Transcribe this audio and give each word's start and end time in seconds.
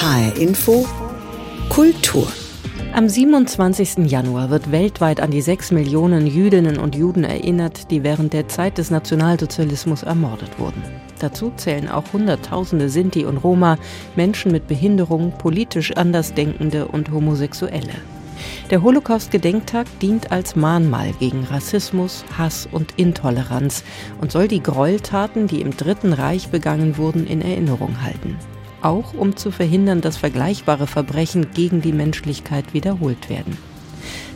HR 0.00 0.36
Info 0.36 0.86
Kultur 1.70 2.28
am 2.94 3.08
27. 3.08 4.08
Januar 4.08 4.48
wird 4.48 4.70
weltweit 4.70 5.20
an 5.20 5.32
die 5.32 5.40
sechs 5.40 5.72
Millionen 5.72 6.28
Jüdinnen 6.28 6.78
und 6.78 6.94
Juden 6.94 7.24
erinnert, 7.24 7.90
die 7.90 8.04
während 8.04 8.32
der 8.32 8.46
Zeit 8.46 8.78
des 8.78 8.92
Nationalsozialismus 8.92 10.04
ermordet 10.04 10.56
wurden. 10.60 10.84
Dazu 11.18 11.52
zählen 11.56 11.88
auch 11.88 12.12
Hunderttausende 12.12 12.88
Sinti 12.88 13.24
und 13.24 13.38
Roma, 13.38 13.76
Menschen 14.14 14.52
mit 14.52 14.68
Behinderung, 14.68 15.32
politisch 15.36 15.90
Andersdenkende 15.96 16.86
und 16.86 17.10
Homosexuelle. 17.10 17.96
Der 18.70 18.84
Holocaust-Gedenktag 18.84 19.88
dient 19.98 20.30
als 20.30 20.54
Mahnmal 20.54 21.10
gegen 21.18 21.42
Rassismus, 21.42 22.24
Hass 22.38 22.68
und 22.70 22.92
Intoleranz 22.96 23.82
und 24.20 24.30
soll 24.30 24.46
die 24.46 24.62
Gräueltaten, 24.62 25.48
die 25.48 25.60
im 25.60 25.76
Dritten 25.76 26.12
Reich 26.12 26.50
begangen 26.50 26.98
wurden, 26.98 27.26
in 27.26 27.42
Erinnerung 27.42 28.00
halten 28.00 28.36
auch 28.82 29.14
um 29.14 29.36
zu 29.36 29.50
verhindern, 29.50 30.00
dass 30.00 30.16
vergleichbare 30.16 30.86
Verbrechen 30.86 31.48
gegen 31.52 31.80
die 31.80 31.92
Menschlichkeit 31.92 32.74
wiederholt 32.74 33.28
werden. 33.28 33.56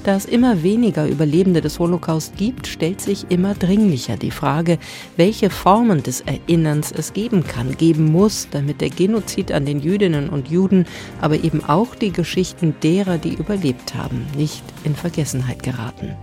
Da 0.04 0.16
es 0.16 0.24
immer 0.24 0.64
weniger 0.64 1.06
Überlebende 1.06 1.60
des 1.60 1.78
Holocaust 1.78 2.36
gibt, 2.36 2.66
stellt 2.66 3.00
sich 3.00 3.26
immer 3.30 3.54
dringlicher 3.54 4.16
die 4.16 4.32
Frage, 4.32 4.78
welche 5.16 5.48
Formen 5.48 6.02
des 6.02 6.22
Erinnerns 6.22 6.90
es 6.90 7.12
geben 7.12 7.44
kann, 7.44 7.76
geben 7.76 8.10
muss, 8.10 8.48
damit 8.50 8.80
der 8.80 8.90
Genozid 8.90 9.52
an 9.52 9.64
den 9.64 9.80
Jüdinnen 9.80 10.28
und 10.28 10.48
Juden, 10.48 10.86
aber 11.20 11.44
eben 11.44 11.64
auch 11.64 11.94
die 11.94 12.10
Geschichten 12.10 12.74
derer, 12.82 13.18
die 13.18 13.34
überlebt 13.34 13.94
haben, 13.94 14.26
nicht 14.36 14.64
in 14.82 14.96
Vergessenheit 14.96 15.62
geraten. 15.62 16.16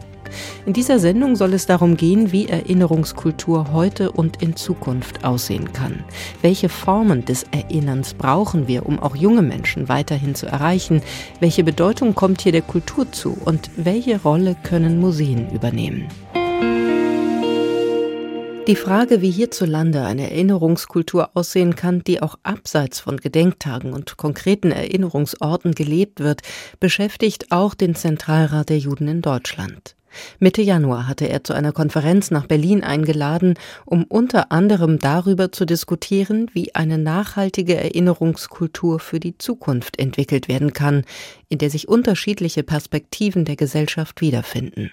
In 0.66 0.74
dieser 0.74 1.00
Sendung 1.00 1.36
soll 1.36 1.54
es 1.54 1.66
darum 1.66 1.98
gehen, 1.98 2.32
wie 2.32 2.48
Erinnerungskultur 2.48 3.74
heute 3.74 4.12
und 4.12 4.42
in 4.42 4.56
Zukunft 4.56 5.24
aussehen 5.24 5.74
kann. 5.74 6.04
Welche 6.42 6.70
Formen 6.70 7.26
des 7.26 7.46
Erinnerns 7.52 8.14
brauchen 8.14 8.68
wir, 8.68 8.86
um 8.86 9.00
auch 9.00 9.16
junge 9.16 9.42
Menschen 9.42 9.90
weiterhin 9.90 10.36
zu 10.36 10.46
erreichen? 10.46 11.02
Welche 11.40 11.64
Bedeutung 11.64 12.16
kommt 12.16 12.42
hier 12.42 12.52
der 12.52 12.62
Kultur 12.62 13.12
zu 13.12 13.38
und 13.46 13.70
welche 13.78 14.22
Rolle 14.22 14.56
können 14.64 15.00
Museen 15.00 15.50
übernehmen? 15.52 16.08
Die 18.70 18.76
Frage, 18.76 19.24
wie 19.24 19.32
hierzulande 19.32 20.06
eine 20.06 20.30
Erinnerungskultur 20.30 21.32
aussehen 21.34 21.76
kann, 21.76 22.04
die 22.04 22.22
auch 22.22 22.38
abseits 22.44 23.00
von 23.00 23.18
Gedenktagen 23.18 23.94
und 23.94 24.16
konkreten 24.16 24.72
Erinnerungsorten 24.72 25.74
gelebt 25.74 26.20
wird, 26.20 26.42
beschäftigt 26.80 27.52
auch 27.52 27.74
den 27.74 27.96
Zentralrat 27.96 28.70
der 28.70 28.78
Juden 28.78 29.08
in 29.08 29.24
Deutschland. 29.24 29.96
Mitte 30.40 30.62
Januar 30.62 31.08
hatte 31.08 31.28
er 31.28 31.44
zu 31.44 31.54
einer 31.54 31.72
Konferenz 31.72 32.32
nach 32.32 32.48
Berlin 32.48 32.84
eingeladen, 32.84 33.56
um 33.86 34.04
unter 34.04 34.52
anderem 34.52 35.00
darüber 35.00 35.52
zu 35.52 35.66
diskutieren, 35.66 36.50
wie 36.54 36.76
eine 36.76 36.98
nachhaltige 36.98 37.76
Erinnerungskultur 37.76 39.00
für 39.00 39.20
die 39.20 39.38
Zukunft 39.38 40.00
entwickelt 40.00 40.48
werden 40.48 40.74
kann, 40.74 41.04
in 41.48 41.58
der 41.58 41.70
sich 41.70 41.88
unterschiedliche 41.88 42.64
Perspektiven 42.64 43.46
der 43.46 43.56
Gesellschaft 43.56 44.22
wiederfinden. 44.22 44.92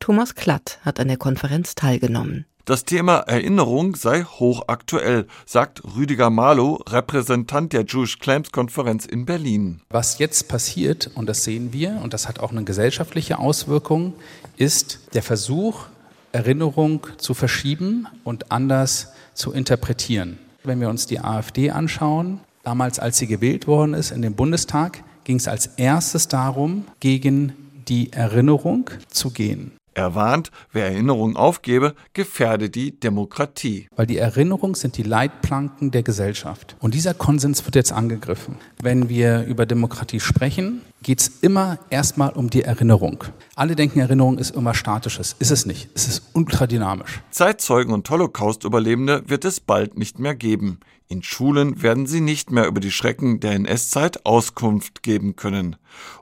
Thomas 0.00 0.34
Klatt 0.34 0.78
hat 0.82 1.00
an 1.00 1.08
der 1.08 1.18
Konferenz 1.18 1.74
teilgenommen. 1.74 2.46
Das 2.68 2.84
Thema 2.84 3.20
Erinnerung 3.20 3.96
sei 3.96 4.24
hochaktuell, 4.24 5.26
sagt 5.46 5.80
Rüdiger 5.96 6.28
Malo, 6.28 6.82
Repräsentant 6.86 7.72
der 7.72 7.86
Jewish 7.86 8.18
Claims 8.18 8.52
Konferenz 8.52 9.06
in 9.06 9.24
Berlin. 9.24 9.80
Was 9.88 10.18
jetzt 10.18 10.48
passiert, 10.48 11.10
und 11.14 11.30
das 11.30 11.44
sehen 11.44 11.72
wir, 11.72 11.98
und 12.02 12.12
das 12.12 12.28
hat 12.28 12.40
auch 12.40 12.50
eine 12.50 12.64
gesellschaftliche 12.64 13.38
Auswirkung, 13.38 14.12
ist 14.58 15.00
der 15.14 15.22
Versuch, 15.22 15.86
Erinnerung 16.32 17.06
zu 17.16 17.32
verschieben 17.32 18.06
und 18.22 18.52
anders 18.52 19.12
zu 19.32 19.52
interpretieren. 19.52 20.38
Wenn 20.62 20.82
wir 20.82 20.90
uns 20.90 21.06
die 21.06 21.20
AfD 21.20 21.70
anschauen, 21.70 22.40
damals 22.64 22.98
als 22.98 23.16
sie 23.16 23.28
gewählt 23.28 23.66
worden 23.66 23.94
ist 23.94 24.10
in 24.10 24.20
den 24.20 24.34
Bundestag, 24.34 25.02
ging 25.24 25.36
es 25.36 25.48
als 25.48 25.68
erstes 25.78 26.28
darum, 26.28 26.84
gegen 27.00 27.54
die 27.88 28.12
Erinnerung 28.12 28.90
zu 29.08 29.30
gehen. 29.30 29.72
Er 29.98 30.14
warnt, 30.14 30.52
wer 30.70 30.84
Erinnerung 30.84 31.34
aufgebe, 31.34 31.96
gefährde 32.12 32.70
die 32.70 33.00
Demokratie. 33.00 33.88
Weil 33.96 34.06
die 34.06 34.18
Erinnerung 34.18 34.76
sind 34.76 34.96
die 34.96 35.02
Leitplanken 35.02 35.90
der 35.90 36.04
Gesellschaft. 36.04 36.76
Und 36.78 36.94
dieser 36.94 37.14
Konsens 37.14 37.64
wird 37.64 37.74
jetzt 37.74 37.90
angegriffen. 37.90 38.58
Wenn 38.80 39.08
wir 39.08 39.42
über 39.46 39.66
Demokratie 39.66 40.20
sprechen, 40.20 40.82
geht 41.02 41.18
es 41.18 41.28
immer 41.40 41.80
erstmal 41.90 42.30
um 42.30 42.48
die 42.48 42.62
Erinnerung. 42.62 43.24
Alle 43.56 43.74
denken, 43.74 43.98
Erinnerung 43.98 44.38
ist 44.38 44.54
immer 44.54 44.72
Statisches. 44.72 45.34
Ist 45.40 45.50
es 45.50 45.66
nicht. 45.66 45.88
Es 45.94 46.06
ist 46.06 46.30
ultradynamisch. 46.32 47.20
Zeitzeugen 47.32 47.92
und 47.92 48.08
Holocaust-Überlebende 48.08 49.24
wird 49.26 49.44
es 49.44 49.58
bald 49.58 49.98
nicht 49.98 50.20
mehr 50.20 50.36
geben. 50.36 50.78
In 51.10 51.22
Schulen 51.22 51.82
werden 51.82 52.06
sie 52.06 52.20
nicht 52.20 52.50
mehr 52.50 52.66
über 52.66 52.80
die 52.80 52.90
Schrecken 52.90 53.40
der 53.40 53.52
NS-Zeit 53.52 54.26
Auskunft 54.26 55.02
geben 55.02 55.36
können. 55.36 55.76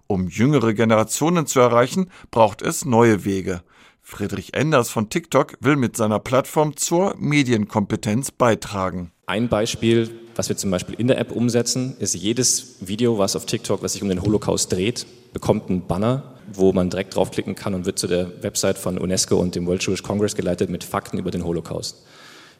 Um 0.06 0.28
jüngere 0.28 0.74
Generationen 0.74 1.48
zu 1.48 1.58
erreichen, 1.58 2.08
braucht 2.30 2.62
es 2.62 2.84
neue 2.84 3.24
Wege. 3.24 3.62
Friedrich 4.00 4.54
Enders 4.54 4.88
von 4.88 5.08
TikTok 5.08 5.54
will 5.58 5.74
mit 5.74 5.96
seiner 5.96 6.20
Plattform 6.20 6.76
zur 6.76 7.16
Medienkompetenz 7.18 8.30
beitragen. 8.30 9.10
Ein 9.26 9.48
Beispiel, 9.48 10.08
was 10.36 10.48
wir 10.48 10.56
zum 10.56 10.70
Beispiel 10.70 10.94
in 10.94 11.08
der 11.08 11.18
App 11.18 11.32
umsetzen, 11.32 11.96
ist 11.98 12.14
jedes 12.14 12.76
Video, 12.80 13.18
was 13.18 13.34
auf 13.34 13.44
TikTok, 13.44 13.82
was 13.82 13.94
sich 13.94 14.02
um 14.02 14.08
den 14.08 14.22
Holocaust 14.22 14.70
dreht, 14.70 15.04
bekommt 15.32 15.68
einen 15.68 15.88
Banner, 15.88 16.36
wo 16.52 16.72
man 16.72 16.90
direkt 16.90 17.16
draufklicken 17.16 17.56
kann 17.56 17.74
und 17.74 17.86
wird 17.86 17.98
zu 17.98 18.06
der 18.06 18.40
Website 18.44 18.78
von 18.78 18.98
UNESCO 18.98 19.36
und 19.36 19.56
dem 19.56 19.66
World 19.66 19.84
Jewish 19.84 20.04
Congress 20.04 20.36
geleitet 20.36 20.70
mit 20.70 20.84
Fakten 20.84 21.18
über 21.18 21.32
den 21.32 21.44
Holocaust. 21.44 22.04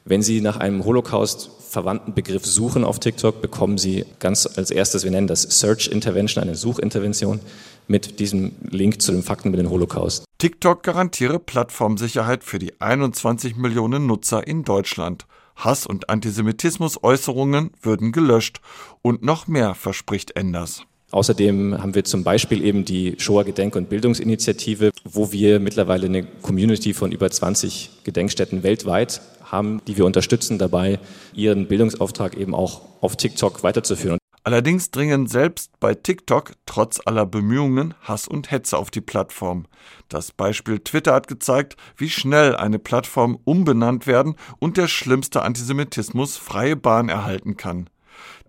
Wenn 0.08 0.22
Sie 0.22 0.40
nach 0.40 0.58
einem 0.58 0.84
Holocaust 0.84 1.50
verwandten 1.68 2.14
Begriff 2.14 2.46
suchen 2.46 2.84
auf 2.84 3.00
TikTok, 3.00 3.42
bekommen 3.42 3.76
Sie 3.76 4.04
ganz 4.20 4.46
als 4.46 4.70
erstes, 4.70 5.02
wir 5.02 5.10
nennen 5.10 5.26
das 5.26 5.42
Search 5.42 5.88
Intervention, 5.88 6.44
eine 6.44 6.54
Suchintervention 6.54 7.40
mit 7.88 8.20
diesem 8.20 8.52
Link 8.62 9.02
zu 9.02 9.10
den 9.10 9.24
Fakten 9.24 9.48
über 9.48 9.56
den 9.56 9.68
Holocaust. 9.68 10.24
TikTok 10.38 10.84
garantiere 10.84 11.40
Plattformsicherheit 11.40 12.44
für 12.44 12.60
die 12.60 12.80
21 12.80 13.56
Millionen 13.56 14.06
Nutzer 14.06 14.46
in 14.46 14.62
Deutschland. 14.62 15.26
Hass- 15.56 15.88
und 15.88 16.08
Antisemitismus-Äußerungen 16.08 17.72
würden 17.82 18.12
gelöscht 18.12 18.60
und 19.02 19.24
noch 19.24 19.48
mehr 19.48 19.74
verspricht 19.74 20.36
Enders. 20.36 20.82
Außerdem 21.10 21.82
haben 21.82 21.96
wir 21.96 22.04
zum 22.04 22.22
Beispiel 22.22 22.64
eben 22.64 22.84
die 22.84 23.14
Shoah 23.18 23.44
Gedenk- 23.44 23.74
und 23.74 23.88
Bildungsinitiative, 23.88 24.90
wo 25.04 25.32
wir 25.32 25.58
mittlerweile 25.58 26.06
eine 26.06 26.24
Community 26.24 26.94
von 26.94 27.10
über 27.10 27.28
20 27.28 27.90
Gedenkstätten 28.04 28.62
weltweit 28.62 29.20
haben, 29.46 29.80
die 29.86 29.96
wir 29.96 30.04
unterstützen 30.04 30.58
dabei, 30.58 30.98
ihren 31.34 31.68
Bildungsauftrag 31.68 32.36
eben 32.36 32.54
auch 32.54 32.82
auf 33.00 33.16
TikTok 33.16 33.62
weiterzuführen. 33.62 34.18
Allerdings 34.46 34.92
dringen 34.92 35.26
selbst 35.26 35.72
bei 35.80 35.94
TikTok 35.94 36.52
trotz 36.66 37.00
aller 37.04 37.26
Bemühungen 37.26 37.94
Hass 38.02 38.28
und 38.28 38.52
Hetze 38.52 38.78
auf 38.78 38.92
die 38.92 39.00
Plattform. 39.00 39.66
Das 40.08 40.30
Beispiel 40.30 40.78
Twitter 40.78 41.14
hat 41.14 41.26
gezeigt, 41.26 41.76
wie 41.96 42.08
schnell 42.08 42.54
eine 42.54 42.78
Plattform 42.78 43.40
umbenannt 43.42 44.06
werden 44.06 44.36
und 44.60 44.76
der 44.76 44.86
schlimmste 44.86 45.42
Antisemitismus 45.42 46.36
freie 46.36 46.76
Bahn 46.76 47.08
erhalten 47.08 47.56
kann. 47.56 47.90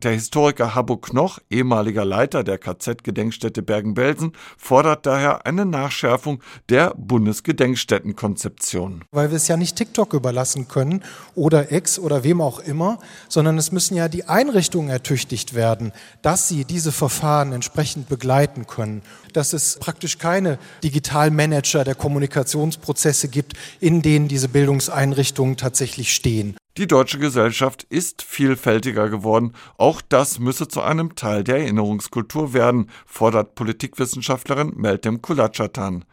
Der 0.04 0.12
Historiker 0.12 0.76
Habbo 0.76 0.98
Knoch, 0.98 1.40
ehemaliger 1.50 2.06
Leiter 2.06 2.44
der 2.44 2.60
KZ-Gedenkstätte 2.60 3.64
Bergen-Belsen, 3.64 4.34
fordert 4.56 5.08
daher 5.08 5.48
eine 5.48 5.66
Nachschärfung 5.66 6.44
der 6.70 6.94
Bundesgedenkstättenkonzeption. 6.96 9.06
Weil 9.12 9.32
wir 9.32 9.38
es 9.38 9.48
ja 9.48 9.58
nicht 9.58 9.76
TikTok 9.76 10.14
überlassen 10.14 10.68
können 10.68 11.04
oder 11.34 11.72
X 11.72 11.98
oder 11.98 12.24
wem 12.24 12.42
auch 12.42 12.60
immer, 12.60 13.00
sondern 13.28 13.58
es 13.58 13.72
müssen 13.72 13.96
ja 13.96 14.08
die 14.08 14.26
Einrichtungen 14.26 14.90
ertüchtigt 14.90 15.56
werden, 15.56 15.92
dass 16.22 16.48
sie 16.48 16.64
diese 16.64 16.92
Verfahren 16.92 17.52
entsprechend 17.52 18.08
begleiten 18.08 18.68
können. 18.68 19.02
Dass 19.34 19.54
es 19.54 19.80
praktisch 19.80 20.20
keine 20.20 20.60
Digitalmanager 20.84 21.84
der 21.84 21.96
Kommunikationsprozesse 21.96 23.30
gibt, 23.30 23.54
in 23.80 24.04
denen 24.04 24.28
diese 24.28 24.48
Bildungseinrichtungen 24.48 25.58
tatsächlich 25.58 26.14
stehen. 26.14 26.56
Die 26.78 26.86
deutsche 26.86 27.18
Gesellschaft 27.18 27.88
ist 27.90 28.22
vielfältiger 28.22 29.10
geworden. 29.10 29.54
Auch 29.78 30.00
das 30.00 30.38
müsse 30.38 30.68
zu 30.68 30.82
einem 30.82 31.16
Teil 31.16 31.44
der 31.44 31.58
Erinnerungskultur 31.58 32.54
werden, 32.54 32.92
fordert 33.08 33.56
Politikwissenschaftlerin 33.56 34.74
Meltem 34.76 35.24
Kulachatan. 35.24 36.06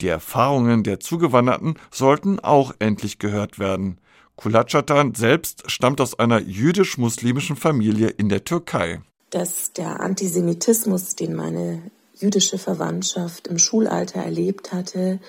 Die 0.00 0.08
Erfahrungen 0.08 0.82
der 0.82 0.98
Zugewanderten 0.98 1.74
sollten 1.92 2.40
auch 2.40 2.72
endlich 2.80 3.20
gehört 3.20 3.60
werden. 3.60 4.00
Kulachatan 4.34 5.14
selbst 5.14 5.70
stammt 5.70 6.00
aus 6.00 6.18
einer 6.18 6.40
jüdisch-muslimischen 6.40 7.54
Familie 7.54 8.08
in 8.08 8.28
der 8.28 8.42
Türkei. 8.42 9.00
Dass 9.30 9.72
der 9.72 10.00
Antisemitismus, 10.00 11.14
den 11.14 11.36
meine 11.36 11.92
jüdische 12.20 12.58
Verwandtschaft 12.58 13.46
im 13.46 13.58
Schulalter 13.58 14.20
erlebt 14.20 14.72
hatte, 14.72 15.20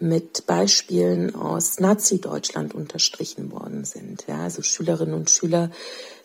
mit 0.00 0.46
Beispielen 0.46 1.34
aus 1.34 1.78
Nazi-Deutschland 1.78 2.74
unterstrichen 2.74 3.52
worden 3.52 3.84
sind. 3.84 4.24
Ja, 4.28 4.42
also 4.42 4.62
Schülerinnen 4.62 5.14
und 5.14 5.30
Schüler, 5.30 5.70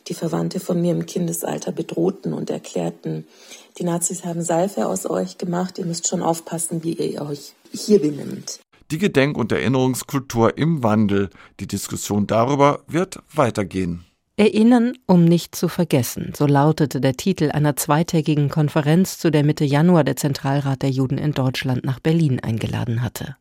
die 0.07 0.13
Verwandte 0.13 0.59
von 0.59 0.81
mir 0.81 0.91
im 0.91 1.05
Kindesalter 1.05 1.71
bedrohten 1.71 2.33
und 2.33 2.49
erklärten, 2.49 3.27
die 3.77 3.83
Nazis 3.83 4.25
haben 4.25 4.41
Seife 4.41 4.87
aus 4.87 5.09
euch 5.09 5.37
gemacht, 5.37 5.77
ihr 5.77 5.85
müsst 5.85 6.07
schon 6.07 6.21
aufpassen, 6.21 6.83
wie 6.83 6.93
ihr 6.93 7.21
euch 7.21 7.53
hier 7.71 8.01
benimmt. 8.01 8.59
Die 8.91 8.97
Gedenk- 8.97 9.37
und 9.37 9.51
Erinnerungskultur 9.51 10.57
im 10.57 10.81
Wandel. 10.81 11.29
Die 11.59 11.67
Diskussion 11.67 12.25
darüber 12.25 12.81
wird 12.87 13.19
weitergehen. 13.31 14.03
Erinnern, 14.39 14.93
um 15.05 15.25
nicht 15.25 15.53
zu 15.53 15.67
vergessen, 15.67 16.31
so 16.33 16.45
lautete 16.45 17.01
der 17.01 17.17
Titel 17.17 17.51
einer 17.51 17.75
zweitägigen 17.75 18.47
Konferenz, 18.47 19.17
zu 19.17 19.31
der 19.31 19.43
Mitte 19.43 19.65
Januar 19.65 20.05
der 20.05 20.15
Zentralrat 20.15 20.81
der 20.81 20.91
Juden 20.91 21.17
in 21.17 21.33
Deutschland 21.33 21.83
nach 21.83 21.99
Berlin 21.99 22.39
eingeladen 22.39 23.01
hatte. 23.01 23.35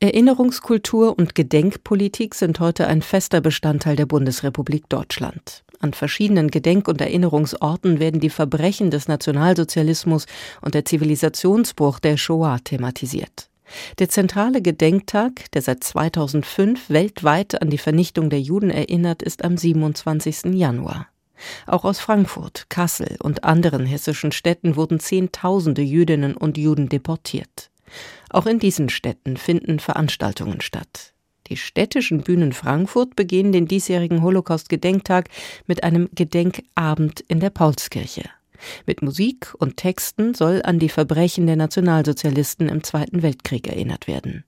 Erinnerungskultur 0.00 1.16
und 1.16 1.36
Gedenkpolitik 1.36 2.34
sind 2.34 2.58
heute 2.58 2.88
ein 2.88 3.02
fester 3.02 3.40
Bestandteil 3.40 3.94
der 3.94 4.06
Bundesrepublik 4.06 4.88
Deutschland. 4.88 5.62
An 5.78 5.92
verschiedenen 5.92 6.50
Gedenk- 6.50 6.88
und 6.88 7.00
Erinnerungsorten 7.00 8.00
werden 8.00 8.18
die 8.18 8.28
Verbrechen 8.28 8.90
des 8.90 9.06
Nationalsozialismus 9.06 10.26
und 10.60 10.74
der 10.74 10.84
Zivilisationsbruch 10.84 12.00
der 12.00 12.16
Shoah 12.16 12.58
thematisiert. 12.64 13.48
Der 13.98 14.08
zentrale 14.08 14.62
Gedenktag, 14.62 15.50
der 15.52 15.62
seit 15.62 15.82
2005 15.82 16.90
weltweit 16.90 17.60
an 17.60 17.70
die 17.70 17.78
Vernichtung 17.78 18.30
der 18.30 18.40
Juden 18.40 18.70
erinnert, 18.70 19.22
ist 19.22 19.44
am 19.44 19.56
27. 19.56 20.54
Januar. 20.54 21.08
Auch 21.66 21.84
aus 21.84 21.98
Frankfurt, 21.98 22.66
Kassel 22.68 23.16
und 23.22 23.44
anderen 23.44 23.84
hessischen 23.84 24.32
Städten 24.32 24.76
wurden 24.76 25.00
Zehntausende 25.00 25.82
Jüdinnen 25.82 26.36
und 26.36 26.56
Juden 26.56 26.88
deportiert. 26.88 27.70
Auch 28.30 28.46
in 28.46 28.58
diesen 28.58 28.88
Städten 28.88 29.36
finden 29.36 29.78
Veranstaltungen 29.78 30.60
statt. 30.60 31.12
Die 31.48 31.56
städtischen 31.56 32.22
Bühnen 32.22 32.52
Frankfurt 32.52 33.14
begehen 33.14 33.52
den 33.52 33.68
diesjährigen 33.68 34.22
Holocaust-Gedenktag 34.22 35.28
mit 35.66 35.84
einem 35.84 36.08
Gedenkabend 36.12 37.20
in 37.28 37.38
der 37.38 37.50
Paulskirche. 37.50 38.24
Mit 38.86 39.02
Musik 39.02 39.54
und 39.58 39.76
Texten 39.76 40.34
soll 40.34 40.62
an 40.64 40.78
die 40.78 40.88
Verbrechen 40.88 41.46
der 41.46 41.56
Nationalsozialisten 41.56 42.68
im 42.68 42.82
Zweiten 42.82 43.22
Weltkrieg 43.22 43.68
erinnert 43.68 44.06
werden. 44.06 44.44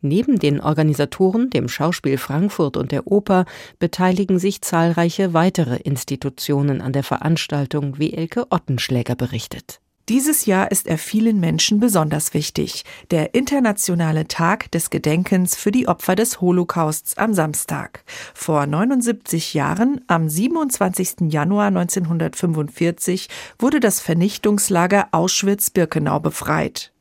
Neben 0.00 0.38
den 0.38 0.60
Organisatoren, 0.60 1.50
dem 1.50 1.68
Schauspiel 1.68 2.18
Frankfurt 2.18 2.76
und 2.76 2.92
der 2.92 3.06
Oper 3.06 3.46
beteiligen 3.78 4.38
sich 4.38 4.62
zahlreiche 4.62 5.34
weitere 5.34 5.76
Institutionen 5.76 6.80
an 6.80 6.92
der 6.92 7.02
Veranstaltung, 7.02 7.98
wie 7.98 8.12
Elke 8.12 8.46
Ottenschläger 8.50 9.16
berichtet. 9.16 9.80
Dieses 10.08 10.46
Jahr 10.46 10.70
ist 10.70 10.86
er 10.86 10.98
vielen 10.98 11.40
Menschen 11.40 11.80
besonders 11.80 12.32
wichtig. 12.32 12.84
Der 13.10 13.34
internationale 13.34 14.28
Tag 14.28 14.70
des 14.70 14.90
Gedenkens 14.90 15.56
für 15.56 15.72
die 15.72 15.88
Opfer 15.88 16.14
des 16.14 16.40
Holocausts 16.40 17.18
am 17.18 17.34
Samstag. 17.34 18.04
Vor 18.32 18.66
79 18.66 19.52
Jahren, 19.54 20.00
am 20.06 20.28
27. 20.28 21.32
Januar 21.32 21.66
1945, 21.66 23.28
wurde 23.58 23.80
das 23.80 24.00
Vernichtungslager 24.00 25.08
Auschwitz-Birkenau 25.10 26.20
befreit. 26.20 26.92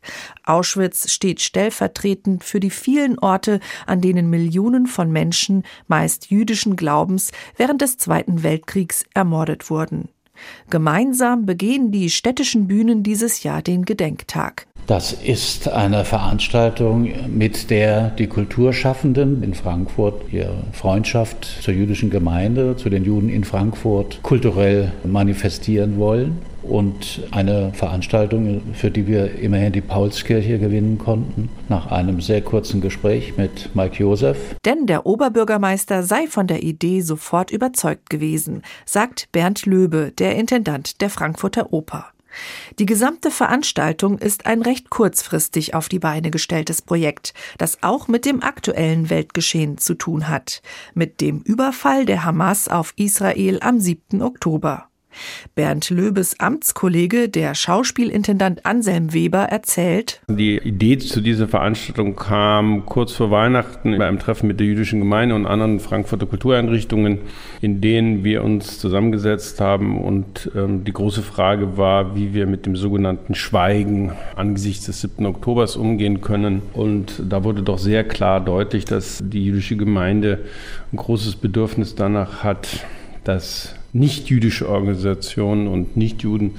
Auschwitz 0.43 1.11
steht 1.11 1.41
stellvertretend 1.41 2.43
für 2.43 2.59
die 2.59 2.71
vielen 2.71 3.19
Orte, 3.19 3.59
an 3.85 4.01
denen 4.01 4.31
Millionen 4.31 4.87
von 4.87 5.11
Menschen, 5.11 5.61
meist 5.87 6.31
jüdischen 6.31 6.75
Glaubens, 6.75 7.31
während 7.55 7.83
des 7.83 7.99
Zweiten 7.99 8.41
Weltkriegs 8.41 9.03
ermordet 9.13 9.69
wurden. 9.69 10.09
Gemeinsam 10.69 11.45
begehen 11.45 11.91
die 11.91 12.09
städtischen 12.09 12.67
Bühnen 12.67 13.03
dieses 13.03 13.43
Jahr 13.43 13.61
den 13.61 13.85
Gedenktag. 13.85 14.67
Das 14.87 15.13
ist 15.13 15.67
eine 15.67 16.05
Veranstaltung, 16.05 17.09
mit 17.27 17.71
der 17.71 18.11
die 18.11 18.27
Kulturschaffenden 18.27 19.41
in 19.41 19.55
Frankfurt 19.55 20.31
ihre 20.31 20.63
Freundschaft 20.73 21.45
zur 21.61 21.73
jüdischen 21.73 22.11
Gemeinde, 22.11 22.75
zu 22.77 22.89
den 22.89 23.03
Juden 23.03 23.29
in 23.29 23.43
Frankfurt 23.43 24.19
kulturell 24.21 24.91
manifestieren 25.03 25.97
wollen 25.97 26.39
und 26.69 27.21
eine 27.31 27.71
Veranstaltung, 27.73 28.61
für 28.73 28.91
die 28.91 29.07
wir 29.07 29.39
immerhin 29.39 29.73
die 29.73 29.81
Paulskirche 29.81 30.59
gewinnen 30.59 30.97
konnten, 30.97 31.49
nach 31.69 31.91
einem 31.91 32.21
sehr 32.21 32.41
kurzen 32.41 32.81
Gespräch 32.81 33.37
mit 33.37 33.75
Mike 33.75 33.95
Josef. 33.95 34.37
Denn 34.65 34.85
der 34.85 35.05
Oberbürgermeister 35.05 36.03
sei 36.03 36.27
von 36.27 36.47
der 36.47 36.63
Idee 36.63 37.01
sofort 37.01 37.51
überzeugt 37.51 38.09
gewesen, 38.09 38.61
sagt 38.85 39.29
Bernd 39.31 39.65
Löbe, 39.65 40.11
der 40.17 40.35
Intendant 40.35 41.01
der 41.01 41.09
Frankfurter 41.09 41.71
Oper. 41.71 42.07
Die 42.79 42.85
gesamte 42.85 43.31
Veranstaltung 43.31 44.17
ist 44.17 44.45
ein 44.45 44.61
recht 44.61 44.89
kurzfristig 44.89 45.73
auf 45.73 45.89
die 45.89 45.99
Beine 45.99 46.31
gestelltes 46.31 46.81
Projekt, 46.81 47.33
das 47.57 47.81
auch 47.81 48.07
mit 48.07 48.25
dem 48.25 48.43
aktuellen 48.43 49.09
Weltgeschehen 49.09 49.77
zu 49.77 49.95
tun 49.95 50.27
hat, 50.27 50.61
mit 50.93 51.21
dem 51.21 51.41
Überfall 51.41 52.05
der 52.05 52.25
Hamas 52.25 52.67
auf 52.67 52.93
Israel 52.97 53.59
am 53.61 53.79
7. 53.79 54.21
Oktober. 54.21 54.89
Bernd 55.55 55.89
Löbes 55.89 56.39
Amtskollege, 56.39 57.29
der 57.29 57.55
Schauspielintendant 57.55 58.65
Anselm 58.65 59.13
Weber, 59.13 59.43
erzählt. 59.43 60.21
Die 60.27 60.57
Idee 60.57 60.97
zu 60.97 61.21
dieser 61.21 61.47
Veranstaltung 61.47 62.15
kam 62.15 62.85
kurz 62.85 63.11
vor 63.13 63.31
Weihnachten 63.31 63.97
bei 63.97 64.07
einem 64.07 64.19
Treffen 64.19 64.47
mit 64.47 64.59
der 64.59 64.67
jüdischen 64.67 64.99
Gemeinde 64.99 65.35
und 65.35 65.45
anderen 65.45 65.79
Frankfurter 65.79 66.25
Kultureinrichtungen, 66.25 67.19
in 67.61 67.81
denen 67.81 68.23
wir 68.23 68.43
uns 68.43 68.79
zusammengesetzt 68.79 69.61
haben 69.61 70.01
und 70.01 70.51
ähm, 70.55 70.83
die 70.83 70.93
große 70.93 71.21
Frage 71.21 71.77
war, 71.77 72.15
wie 72.15 72.33
wir 72.33 72.47
mit 72.47 72.65
dem 72.65 72.75
sogenannten 72.75 73.35
Schweigen 73.35 74.11
angesichts 74.35 74.85
des 74.85 75.01
7. 75.01 75.25
Oktobers 75.25 75.75
umgehen 75.75 76.21
können. 76.21 76.61
Und 76.73 77.21
da 77.27 77.43
wurde 77.43 77.63
doch 77.63 77.77
sehr 77.77 78.03
klar 78.03 78.39
deutlich, 78.41 78.85
dass 78.85 79.23
die 79.25 79.45
jüdische 79.45 79.75
Gemeinde 79.75 80.39
ein 80.91 80.97
großes 80.97 81.35
Bedürfnis 81.35 81.95
danach 81.95 82.43
hat, 82.43 82.85
dass 83.23 83.75
nicht-jüdische 83.95 84.69
Organisationen 84.69 85.67
und 85.67 85.97
Nichtjuden 85.97 86.55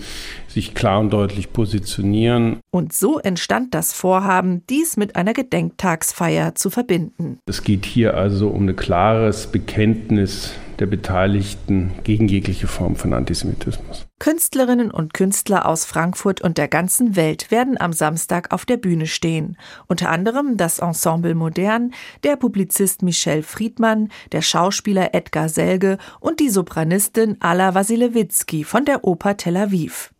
sich 0.48 0.74
klar 0.74 1.00
und 1.00 1.10
deutlich 1.10 1.52
positionieren. 1.52 2.58
Und 2.70 2.92
so 2.92 3.18
entstand 3.18 3.74
das 3.74 3.92
Vorhaben, 3.92 4.62
dies 4.70 4.96
mit 4.96 5.16
einer 5.16 5.34
Gedenktagsfeier 5.34 6.54
zu 6.54 6.70
verbinden. 6.70 7.38
Es 7.46 7.62
geht 7.62 7.84
hier 7.84 8.14
also 8.14 8.48
um 8.48 8.66
ein 8.66 8.74
klares 8.74 9.46
Bekenntnis 9.48 10.54
der 10.78 10.86
Beteiligten 10.86 11.92
gegen 12.04 12.28
jegliche 12.28 12.66
Form 12.66 12.96
von 12.96 13.12
Antisemitismus. 13.12 14.06
Künstlerinnen 14.18 14.90
und 14.90 15.14
Künstler 15.14 15.66
aus 15.66 15.84
Frankfurt 15.84 16.40
und 16.40 16.58
der 16.58 16.68
ganzen 16.68 17.16
Welt 17.16 17.50
werden 17.50 17.80
am 17.80 17.92
Samstag 17.92 18.52
auf 18.52 18.64
der 18.64 18.76
Bühne 18.76 19.06
stehen. 19.06 19.56
Unter 19.86 20.10
anderem 20.10 20.56
das 20.56 20.78
Ensemble 20.78 21.34
Modern, 21.34 21.92
der 22.24 22.36
Publizist 22.36 23.02
Michel 23.02 23.42
Friedmann, 23.42 24.10
der 24.32 24.42
Schauspieler 24.42 25.14
Edgar 25.14 25.48
Selge 25.48 25.98
und 26.20 26.40
die 26.40 26.50
Sopranistin 26.50 27.36
Alla 27.40 27.74
Wasilewitsky 27.74 28.64
von 28.64 28.84
der 28.84 29.04
Oper 29.04 29.36
Tel 29.36 29.56
Aviv. 29.56 30.12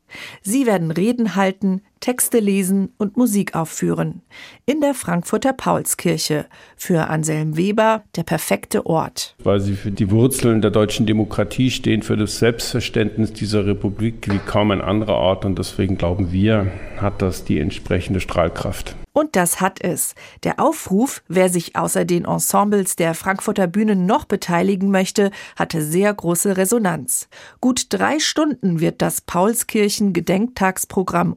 Sie 0.42 0.66
werden 0.66 0.90
Reden 0.90 1.34
halten, 1.34 1.82
Texte 2.00 2.38
lesen 2.38 2.92
und 2.98 3.16
Musik 3.16 3.54
aufführen. 3.54 4.22
In 4.64 4.80
der 4.80 4.94
Frankfurter 4.94 5.52
Paulskirche. 5.52 6.46
Für 6.76 7.08
Anselm 7.08 7.56
Weber 7.56 8.04
der 8.16 8.22
perfekte 8.22 8.86
Ort. 8.86 9.34
Weil 9.42 9.60
sie 9.60 9.74
für 9.74 9.90
die 9.90 10.10
Wurzeln 10.10 10.60
der 10.60 10.70
deutschen 10.70 11.06
Demokratie 11.06 11.70
stehen, 11.70 12.02
für 12.02 12.16
das 12.16 12.38
Selbstverständnis 12.38 13.32
dieser 13.32 13.66
Republik 13.66 14.30
wie 14.30 14.38
kaum 14.38 14.70
ein 14.70 14.82
anderer 14.82 15.14
Ort. 15.14 15.44
Und 15.44 15.58
deswegen 15.58 15.96
glauben 15.96 16.32
wir, 16.32 16.70
hat 16.98 17.22
das 17.22 17.44
die 17.44 17.58
entsprechende 17.58 18.20
Strahlkraft. 18.20 18.94
Und 19.16 19.34
das 19.34 19.62
hat 19.62 19.82
es. 19.82 20.14
Der 20.42 20.60
Aufruf, 20.60 21.22
wer 21.26 21.48
sich 21.48 21.74
außer 21.74 22.04
den 22.04 22.26
Ensembles 22.26 22.96
der 22.96 23.14
Frankfurter 23.14 23.66
Bühnen 23.66 24.04
noch 24.04 24.26
beteiligen 24.26 24.90
möchte, 24.90 25.30
hatte 25.56 25.80
sehr 25.80 26.12
große 26.12 26.58
Resonanz. 26.58 27.30
Gut 27.62 27.86
drei 27.88 28.18
Stunden 28.18 28.78
wird 28.78 29.00
das 29.00 29.22
Paulskirchen 29.22 30.12
Gedenktagsprogramm 30.12 31.32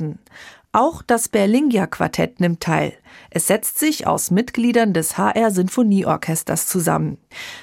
umfassen. 0.00 0.18
Auch 0.72 1.02
das 1.02 1.28
Berlingia 1.28 1.88
Quartett 1.88 2.38
nimmt 2.38 2.60
teil. 2.60 2.92
Es 3.30 3.48
setzt 3.48 3.80
sich 3.80 4.06
aus 4.06 4.30
Mitgliedern 4.30 4.92
des 4.92 5.18
HR 5.18 5.50
Sinfonieorchesters 5.50 6.68
zusammen. 6.68 7.18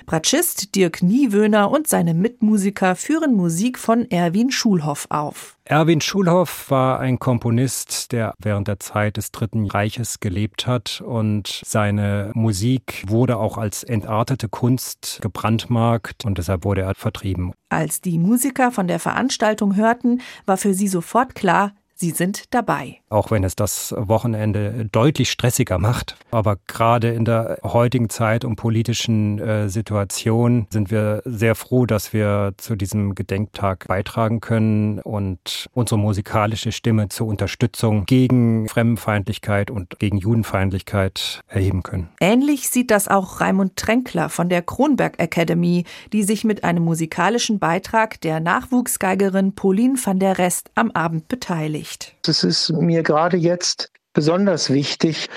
Bratschist 0.06 0.76
Dirk 0.76 1.02
Niewöhner 1.02 1.72
und 1.72 1.88
seine 1.88 2.14
Mitmusiker 2.14 2.98
führen 2.98 3.34
Musik 3.34 3.80
von 3.80 4.12
Erwin 4.12 4.52
Schulhoff 4.52 5.08
auf. 5.10 5.58
Erwin 5.64 6.02
Schulhoff 6.02 6.70
war 6.70 7.00
ein 7.00 7.18
Komponist, 7.18 8.12
der 8.12 8.34
während 8.40 8.68
der 8.68 8.82
Zeit 8.82 9.16
des 9.16 9.32
Dritten 9.32 9.68
Reiches 9.68 10.20
gelebt 10.20 10.68
hat 10.68 11.00
und 11.00 11.62
seine 11.66 12.32
Musik 12.34 13.06
wurde 13.08 13.38
auch 13.38 13.58
als 13.58 13.86
entartete 13.86 14.50
Kunst 14.50 15.20
gebrandmarkt 15.22 16.26
und 16.26 16.38
deshalb 16.40 16.66
wurde 16.66 16.82
er 16.82 16.94
vertrieben. 16.94 17.54
Als 17.70 18.02
die 18.02 18.20
Musiker 18.20 18.74
von 18.74 18.90
der 18.90 19.00
Veranstaltung 19.00 19.78
hörten, 19.78 20.20
war 20.46 20.58
für 20.58 20.74
sie 20.74 20.90
sofort 20.90 21.34
klar, 21.34 21.72
Sie 22.00 22.12
sind 22.12 22.54
dabei. 22.54 23.00
Auch 23.10 23.32
wenn 23.32 23.44
es 23.44 23.56
das 23.56 23.92
Wochenende 23.98 24.88
deutlich 24.92 25.32
stressiger 25.32 25.80
macht. 25.80 26.16
Aber 26.30 26.58
gerade 26.68 27.10
in 27.10 27.26
der 27.26 27.58
heutigen 27.64 28.10
Zeit 28.10 28.46
und 28.46 28.56
politischen 28.56 29.40
äh, 29.40 29.68
Situation 29.68 30.68
sind 30.70 30.92
wir 30.92 31.24
sehr 31.26 31.56
froh, 31.56 31.88
dass 31.88 32.14
wir 32.14 32.54
zu 32.58 32.76
diesem 32.76 33.16
Gedenktag 33.16 33.88
beitragen 33.88 34.42
können 34.42 35.00
und 35.00 35.66
unsere 35.74 36.00
musikalische 36.00 36.72
Stimme 36.72 37.10
zur 37.10 37.26
Unterstützung 37.26 38.06
gegen 38.06 38.68
Fremdenfeindlichkeit 38.70 39.72
und 39.72 39.98
gegen 39.98 40.18
Judenfeindlichkeit 40.18 41.42
erheben 41.48 41.82
können. 41.82 42.10
Ähnlich 42.20 42.70
sieht 42.70 42.92
das 42.92 43.08
auch 43.08 43.42
Raimund 43.42 43.76
Tränkler 43.76 44.30
von 44.30 44.50
der 44.50 44.62
Kronberg 44.62 45.18
Academy, 45.18 45.86
die 46.14 46.22
sich 46.22 46.44
mit 46.44 46.64
einem 46.64 46.84
musikalischen 46.84 47.58
Beitrag 47.58 48.22
der 48.22 48.40
Nachwuchsgeigerin 48.40 49.56
Pauline 49.56 49.96
van 49.98 50.20
der 50.20 50.38
Rest 50.38 50.70
am 50.76 50.92
Abend 50.92 51.28
beteiligt. 51.28 51.87
Es 52.26 52.44
ist 52.44 52.72
mir 52.72 53.04
gerade 53.04 53.38
jetzt 53.38 53.92
besonders 54.14 54.72
wichtig, 54.72 55.30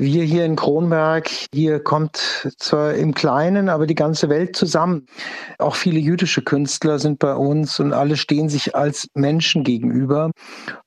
Wir 0.00 0.24
hier 0.24 0.46
in 0.46 0.56
Kronberg, 0.56 1.28
hier 1.52 1.78
kommt 1.78 2.48
zwar 2.56 2.94
im 2.94 3.12
Kleinen, 3.12 3.68
aber 3.68 3.86
die 3.86 3.94
ganze 3.94 4.30
Welt 4.30 4.56
zusammen. 4.56 5.04
Auch 5.58 5.74
viele 5.74 5.98
jüdische 5.98 6.40
Künstler 6.40 6.98
sind 6.98 7.18
bei 7.18 7.34
uns 7.34 7.78
und 7.80 7.92
alle 7.92 8.16
stehen 8.16 8.48
sich 8.48 8.74
als 8.74 9.08
Menschen 9.12 9.62
gegenüber. 9.62 10.30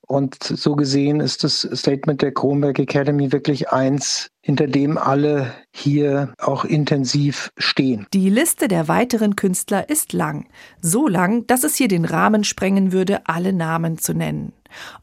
Und 0.08 0.42
so 0.42 0.76
gesehen 0.76 1.20
ist 1.20 1.44
das 1.44 1.62
Statement 1.76 2.24
der 2.24 2.34
Kronberg 2.34 2.80
Academy 2.80 3.32
wirklich 3.32 3.70
eins, 3.70 4.30
hinter 4.42 4.66
dem 4.66 4.98
alle 4.98 5.54
hier 5.72 6.34
auch 6.40 6.66
intensiv 6.66 7.52
stehen. 7.56 8.08
Die 8.16 8.32
Liste 8.32 8.68
der 8.68 8.88
weiteren 8.88 9.36
Künstler 9.36 9.90
ist 9.90 10.14
lang. 10.14 10.48
So 10.82 11.08
lang, 11.08 11.46
dass 11.46 11.64
es 11.64 11.76
hier 11.76 11.88
den 11.88 12.06
Rahmen 12.06 12.44
sprengen 12.44 12.92
würde, 12.92 13.22
alle 13.28 13.54
Namen 13.54 14.00
zu 14.00 14.16
nennen. 14.16 14.54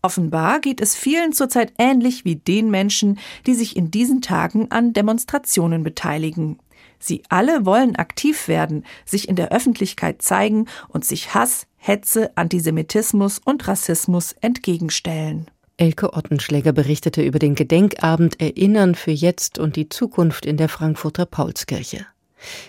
Offenbar 0.03 0.61
geht 0.61 0.81
es 0.81 0.95
vielen 0.95 1.33
zurzeit 1.33 1.73
ähnlich 1.79 2.25
wie 2.25 2.37
den 2.37 2.71
Menschen, 2.71 3.19
die 3.47 3.55
sich 3.55 3.77
in 3.77 3.91
diesen 3.91 4.23
Tagen 4.23 4.71
an 4.71 4.93
Demonstrationen 4.93 5.83
beteiligen. 5.83 6.59
Sie 6.99 7.23
alle 7.29 7.65
wollen 7.65 7.97
aktiv 7.97 8.47
werden, 8.47 8.85
sich 9.05 9.29
in 9.29 9.37
der 9.37 9.53
Öffentlichkeit 9.53 10.23
zeigen 10.23 10.67
und 10.89 11.05
sich 11.05 11.35
Hass, 11.35 11.67
Hetze, 11.77 12.37
Antisemitismus 12.37 13.39
und 13.39 13.67
Rassismus 13.67 14.35
entgegenstellen. 14.41 15.47
Elke 15.79 16.12
Ottenschläger 16.12 16.73
berichtete 16.73 17.23
über 17.23 17.39
den 17.39 17.55
Gedenkabend 17.55 18.39
Erinnern 18.39 18.95
für 18.95 19.12
jetzt 19.12 19.59
und 19.59 19.77
die 19.77 19.89
Zukunft 19.89 20.45
in 20.45 20.59
der 20.59 20.69
Frankfurter 20.69 21.25
Paulskirche. 21.25 22.07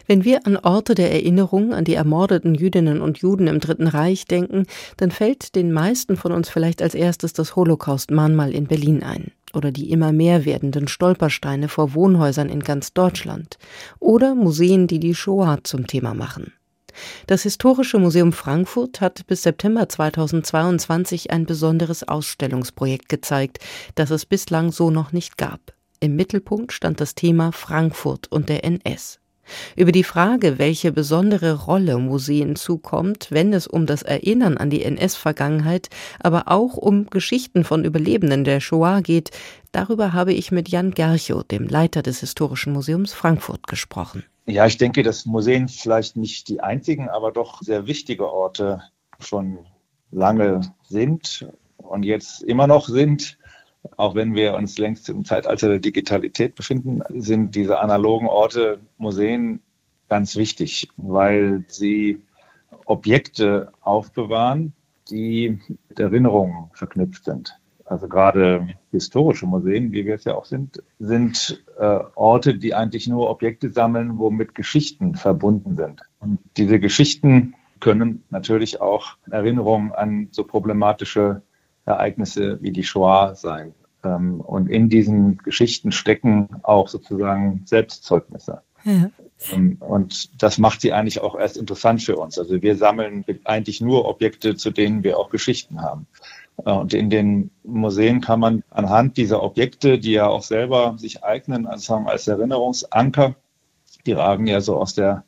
Wenn 0.07 0.25
wir 0.25 0.45
an 0.45 0.57
Orte 0.57 0.95
der 0.95 1.11
Erinnerung 1.11 1.73
an 1.73 1.85
die 1.85 1.95
ermordeten 1.95 2.55
Jüdinnen 2.55 3.01
und 3.01 3.19
Juden 3.19 3.47
im 3.47 3.59
Dritten 3.59 3.87
Reich 3.87 4.25
denken, 4.25 4.65
dann 4.97 5.11
fällt 5.11 5.55
den 5.55 5.71
meisten 5.71 6.17
von 6.17 6.31
uns 6.31 6.49
vielleicht 6.49 6.81
als 6.81 6.95
erstes 6.95 7.33
das 7.33 7.55
Holocaust-Mahnmal 7.55 8.53
in 8.53 8.67
Berlin 8.67 9.03
ein 9.03 9.31
oder 9.53 9.71
die 9.71 9.91
immer 9.91 10.11
mehr 10.11 10.45
werdenden 10.45 10.87
Stolpersteine 10.87 11.67
vor 11.67 11.93
Wohnhäusern 11.93 12.49
in 12.49 12.61
ganz 12.61 12.93
Deutschland 12.93 13.57
oder 13.99 14.35
Museen, 14.35 14.87
die 14.87 14.99
die 14.99 15.15
Shoah 15.15 15.59
zum 15.63 15.87
Thema 15.87 16.13
machen. 16.13 16.53
Das 17.27 17.43
Historische 17.43 17.99
Museum 17.99 18.33
Frankfurt 18.33 18.99
hat 18.99 19.25
bis 19.27 19.43
September 19.43 19.87
2022 19.87 21.31
ein 21.31 21.45
besonderes 21.45 22.07
Ausstellungsprojekt 22.07 23.07
gezeigt, 23.07 23.59
das 23.95 24.09
es 24.09 24.25
bislang 24.25 24.71
so 24.71 24.91
noch 24.91 25.11
nicht 25.13 25.37
gab. 25.37 25.73
Im 25.99 26.15
Mittelpunkt 26.15 26.73
stand 26.73 26.99
das 26.99 27.15
Thema 27.15 27.51
Frankfurt 27.51 28.27
und 28.29 28.49
der 28.49 28.65
NS. 28.65 29.20
Über 29.75 29.91
die 29.91 30.03
Frage, 30.03 30.59
welche 30.59 30.91
besondere 30.91 31.65
Rolle 31.65 31.97
Museen 31.97 32.55
zukommt, 32.55 33.27
wenn 33.29 33.53
es 33.53 33.67
um 33.67 33.85
das 33.85 34.03
Erinnern 34.03 34.57
an 34.57 34.69
die 34.69 34.83
NS-Vergangenheit, 34.83 35.89
aber 36.19 36.43
auch 36.47 36.77
um 36.77 37.07
Geschichten 37.09 37.63
von 37.63 37.85
Überlebenden 37.85 38.43
der 38.43 38.59
Shoah 38.59 39.01
geht, 39.01 39.31
darüber 39.71 40.13
habe 40.13 40.33
ich 40.33 40.51
mit 40.51 40.69
Jan 40.69 40.91
Gerchow, 40.91 41.43
dem 41.43 41.67
Leiter 41.67 42.01
des 42.01 42.19
Historischen 42.19 42.73
Museums 42.73 43.13
Frankfurt, 43.13 43.67
gesprochen. 43.67 44.23
Ja, 44.45 44.65
ich 44.65 44.77
denke, 44.77 45.03
dass 45.03 45.25
Museen 45.25 45.67
vielleicht 45.67 46.17
nicht 46.17 46.47
die 46.47 46.61
einzigen, 46.61 47.09
aber 47.09 47.31
doch 47.31 47.61
sehr 47.61 47.87
wichtige 47.87 48.31
Orte 48.31 48.81
schon 49.19 49.59
lange 50.11 50.61
sind 50.83 51.47
und 51.77 52.03
jetzt 52.03 52.43
immer 52.43 52.67
noch 52.67 52.87
sind 52.87 53.37
auch 53.97 54.15
wenn 54.15 54.35
wir 54.35 54.53
uns 54.55 54.77
längst 54.77 55.09
im 55.09 55.25
Zeitalter 55.25 55.69
der 55.69 55.79
Digitalität 55.79 56.55
befinden, 56.55 57.01
sind 57.09 57.55
diese 57.55 57.79
analogen 57.79 58.27
Orte, 58.27 58.79
Museen 58.97 59.61
ganz 60.09 60.35
wichtig, 60.35 60.89
weil 60.97 61.63
sie 61.67 62.21
Objekte 62.85 63.71
aufbewahren, 63.81 64.73
die 65.09 65.59
mit 65.89 65.99
Erinnerungen 65.99 66.69
verknüpft 66.73 67.25
sind. 67.25 67.57
Also 67.85 68.07
gerade 68.07 68.69
historische 68.91 69.45
Museen, 69.45 69.91
wie 69.91 70.05
wir 70.05 70.15
es 70.15 70.23
ja 70.23 70.35
auch 70.35 70.45
sind, 70.45 70.81
sind 70.99 71.63
äh, 71.77 71.99
Orte, 72.15 72.55
die 72.55 72.73
eigentlich 72.73 73.07
nur 73.07 73.29
Objekte 73.29 73.69
sammeln, 73.69 74.17
womit 74.17 74.55
Geschichten 74.55 75.15
verbunden 75.15 75.75
sind. 75.75 76.01
Und 76.19 76.39
diese 76.55 76.79
Geschichten 76.79 77.55
können 77.81 78.23
natürlich 78.29 78.79
auch 78.79 79.17
Erinnerungen 79.29 79.91
an 79.91 80.29
so 80.31 80.45
problematische 80.45 81.41
Ereignisse 81.85 82.61
wie 82.61 82.71
die 82.71 82.83
Shoah 82.83 83.35
sein. 83.35 83.73
Ähm, 84.03 84.41
und 84.41 84.67
in 84.67 84.89
diesen 84.89 85.37
Geschichten 85.37 85.91
stecken 85.91 86.49
auch 86.63 86.87
sozusagen 86.87 87.63
Selbstzeugnisse. 87.65 88.61
Ja. 88.83 89.11
Ähm, 89.51 89.77
und 89.79 90.41
das 90.41 90.57
macht 90.57 90.81
sie 90.81 90.93
eigentlich 90.93 91.21
auch 91.21 91.37
erst 91.37 91.57
interessant 91.57 92.01
für 92.01 92.17
uns. 92.17 92.37
Also 92.37 92.61
wir 92.61 92.75
sammeln 92.75 93.25
eigentlich 93.43 93.81
nur 93.81 94.05
Objekte, 94.05 94.55
zu 94.55 94.71
denen 94.71 95.03
wir 95.03 95.17
auch 95.17 95.29
Geschichten 95.29 95.81
haben. 95.81 96.07
Äh, 96.65 96.71
und 96.71 96.93
in 96.93 97.09
den 97.09 97.51
Museen 97.63 98.21
kann 98.21 98.39
man 98.39 98.63
anhand 98.69 99.17
dieser 99.17 99.43
Objekte, 99.43 99.99
die 99.99 100.11
ja 100.11 100.27
auch 100.27 100.43
selber 100.43 100.95
sich 100.97 101.23
eignen, 101.23 101.67
also 101.67 101.95
als 101.95 102.27
Erinnerungsanker, 102.27 103.35
die 104.05 104.13
ragen 104.13 104.47
ja 104.47 104.61
so 104.61 104.77
aus 104.77 104.95
der 104.95 105.23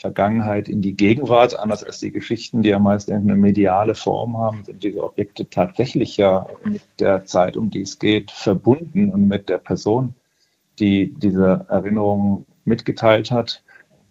Vergangenheit 0.00 0.68
in 0.68 0.80
die 0.80 0.94
Gegenwart, 0.94 1.58
anders 1.58 1.84
als 1.84 2.00
die 2.00 2.10
Geschichten, 2.10 2.62
die 2.62 2.70
ja 2.70 2.78
meist 2.78 3.10
eine 3.10 3.36
mediale 3.36 3.94
Form 3.94 4.36
haben, 4.38 4.64
sind 4.64 4.82
diese 4.82 5.04
Objekte 5.04 5.48
tatsächlich 5.48 6.16
ja 6.16 6.46
mit 6.64 6.82
der 6.98 7.26
Zeit, 7.26 7.56
um 7.56 7.68
die 7.70 7.82
es 7.82 7.98
geht, 7.98 8.30
verbunden 8.30 9.10
und 9.10 9.28
mit 9.28 9.50
der 9.50 9.58
Person, 9.58 10.14
die 10.78 11.14
diese 11.18 11.66
Erinnerungen 11.68 12.46
mitgeteilt 12.64 13.30
hat. 13.30 13.62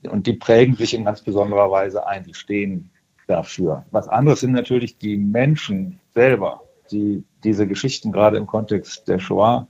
Und 0.03 0.27
die 0.27 0.33
prägen 0.33 0.75
sich 0.75 0.93
in 0.93 1.05
ganz 1.05 1.21
besonderer 1.21 1.71
Weise 1.71 2.05
ein, 2.05 2.23
die 2.23 2.35
stehen 2.35 2.91
dafür. 3.27 3.83
Was 3.89 4.07
anderes 4.07 4.41
sind 4.41 4.51
natürlich 4.51 4.99
die 4.99 5.17
Menschen 5.17 5.99
selber, 6.13 6.61
die 6.91 7.23
diese 7.43 7.65
Geschichten 7.65 8.11
gerade 8.11 8.37
im 8.37 8.45
Kontext 8.45 9.07
der 9.07 9.17
Shoah 9.17 9.67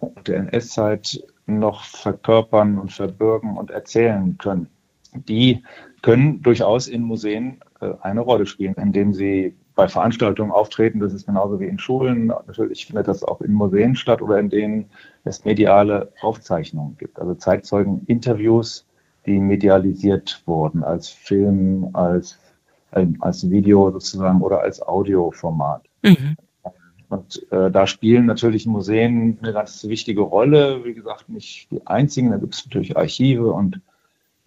und 0.00 0.28
der 0.28 0.36
NS-Zeit 0.36 1.22
noch 1.46 1.84
verkörpern 1.84 2.78
und 2.78 2.92
verbürgen 2.92 3.56
und 3.56 3.70
erzählen 3.70 4.36
können 4.36 4.68
die 5.14 5.62
können 6.02 6.42
durchaus 6.42 6.88
in 6.88 7.02
Museen 7.02 7.60
äh, 7.80 7.92
eine 8.00 8.20
Rolle 8.20 8.46
spielen, 8.46 8.74
indem 8.74 9.12
sie 9.12 9.54
bei 9.74 9.88
Veranstaltungen 9.88 10.50
auftreten. 10.50 11.00
Das 11.00 11.12
ist 11.12 11.26
genauso 11.26 11.60
wie 11.60 11.66
in 11.66 11.78
Schulen. 11.78 12.26
Natürlich 12.26 12.86
findet 12.86 13.08
das 13.08 13.22
auch 13.22 13.40
in 13.40 13.52
Museen 13.52 13.96
statt 13.96 14.20
oder 14.20 14.38
in 14.38 14.50
denen 14.50 14.86
es 15.24 15.44
mediale 15.44 16.12
Aufzeichnungen 16.20 16.96
gibt. 16.98 17.18
Also 17.18 17.34
Zeitzeugen-Interviews, 17.34 18.86
die 19.26 19.38
medialisiert 19.38 20.42
wurden 20.46 20.82
als 20.82 21.08
Film, 21.08 21.90
als, 21.94 22.38
äh, 22.90 23.06
als 23.20 23.48
Video 23.48 23.90
sozusagen 23.90 24.42
oder 24.42 24.60
als 24.60 24.82
Audioformat. 24.82 25.82
Mhm. 26.02 26.36
Und 27.08 27.46
äh, 27.52 27.70
da 27.70 27.86
spielen 27.86 28.24
natürlich 28.24 28.66
Museen 28.66 29.38
eine 29.42 29.52
ganz 29.52 29.84
wichtige 29.84 30.22
Rolle. 30.22 30.84
Wie 30.84 30.94
gesagt, 30.94 31.28
nicht 31.28 31.70
die 31.70 31.86
einzigen. 31.86 32.30
Da 32.30 32.38
gibt 32.38 32.54
es 32.54 32.64
natürlich 32.64 32.96
Archive 32.96 33.52
und 33.52 33.80